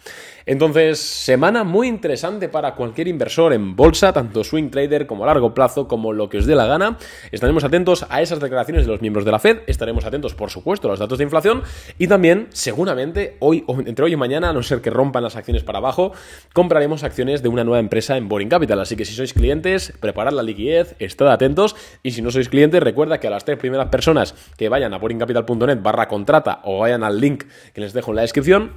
Entonces, 0.46 1.00
semana 1.00 1.64
muy 1.64 1.88
interesante 1.88 2.50
para 2.50 2.76
cualquier 2.76 3.08
inversor 3.08 3.54
en 3.54 3.76
bolsa, 3.76 4.12
tanto 4.12 4.44
swing 4.44 4.70
trader 4.70 5.08
como 5.08 5.24
a 5.24 5.28
largo 5.28 5.54
plazo, 5.54 5.88
como 5.88 6.14
lo 6.14 6.30
que 6.30 6.38
os 6.38 6.46
dé 6.46 6.56
la 6.56 6.66
gana. 6.66 6.98
Estaremos 7.32 7.64
atentos 7.64 8.06
a 8.10 8.22
esas 8.22 8.40
declaraciones 8.40 8.86
de 8.86 8.92
los 8.92 9.02
miembros 9.02 9.26
de 9.26 9.32
la 9.32 9.40
FED, 9.40 9.60
estaremos 9.68 10.06
atentos, 10.06 10.36
por 10.36 10.50
supuesto, 10.50 10.88
a 10.88 10.92
los 10.92 11.00
datos 11.00 11.18
de 11.18 11.24
inflación 11.24 11.64
y 11.98 12.08
también, 12.08 12.48
seguramente, 12.52 13.38
hoy, 13.40 13.64
entre 13.86 14.06
hoy 14.06 14.14
y 14.14 14.18
mañana, 14.18 14.50
a 14.50 14.54
no 14.54 14.64
ser 14.64 14.82
que 14.82 14.90
rompan 14.90 15.24
las 15.24 15.36
acciones 15.36 15.64
para 15.64 15.80
abajo, 15.80 16.12
compraremos 16.54 17.04
acciones 17.04 17.42
de 17.42 17.50
una 17.50 17.64
nueva 17.64 17.80
empresa 17.80 18.18
en 18.18 18.28
Boring 18.28 18.50
Capital. 18.50 18.80
Así 18.80 18.96
que 18.96 19.06
si 19.06 19.14
sois 19.14 19.34
clientes, 19.44 19.92
preparad 20.00 20.32
la 20.32 20.42
liquidez, 20.42 20.96
estad 21.00 21.28
atentos. 21.30 21.76
Y 22.02 22.12
si 22.12 22.22
no 22.22 22.32
sois 22.32 22.48
clientes, 22.48 22.82
recuerda 22.82 23.20
que 23.20 23.28
a 23.28 23.30
las 23.30 23.44
tres 23.44 23.60
primeras 23.60 23.90
personas 23.90 24.36
que 24.56 24.70
vayan 24.70 24.94
a 24.94 24.98
boringcapital.net 24.98 25.82
barra 25.82 26.08
contrata 26.08 26.62
o 26.64 26.80
vayan 26.80 27.04
al 27.04 27.20
link 27.20 27.44
que 27.74 27.82
les 27.82 27.92
dejo 27.92 28.12
en 28.12 28.16
la 28.16 28.22
descripción, 28.22 28.72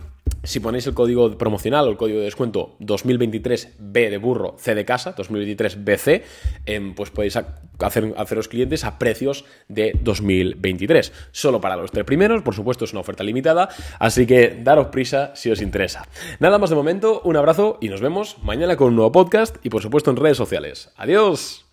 si 0.46 0.60
ponéis 0.60 0.86
el 0.86 0.94
código 0.94 1.36
promocional 1.36 1.86
o 1.86 1.90
el 1.90 1.96
código 1.96 2.18
de 2.18 2.24
descuento 2.24 2.76
2023B 2.80 4.10
de 4.10 4.18
burro, 4.18 4.56
C 4.58 4.74
de 4.74 4.84
casa, 4.84 5.14
2023BC, 5.14 6.22
em, 6.64 6.94
pues 6.94 7.10
podéis 7.10 7.36
hacer, 7.36 8.14
haceros 8.16 8.48
clientes 8.48 8.84
a 8.84 8.98
precios 8.98 9.44
de 9.68 9.98
2023. 10.02 11.12
Solo 11.32 11.60
para 11.60 11.76
los 11.76 11.90
tres 11.90 12.04
primeros, 12.04 12.42
por 12.42 12.54
supuesto 12.54 12.84
es 12.84 12.92
una 12.92 13.00
oferta 13.00 13.24
limitada, 13.24 13.68
así 13.98 14.26
que 14.26 14.58
daros 14.62 14.88
prisa 14.88 15.32
si 15.34 15.50
os 15.50 15.60
interesa. 15.60 16.08
Nada 16.38 16.58
más 16.58 16.70
de 16.70 16.76
momento, 16.76 17.20
un 17.24 17.36
abrazo 17.36 17.78
y 17.80 17.88
nos 17.88 18.00
vemos 18.00 18.38
mañana 18.42 18.76
con 18.76 18.88
un 18.88 18.96
nuevo 18.96 19.12
podcast 19.12 19.56
y 19.64 19.70
por 19.70 19.82
supuesto 19.82 20.10
en 20.10 20.16
redes 20.16 20.36
sociales. 20.36 20.90
Adiós. 20.96 21.65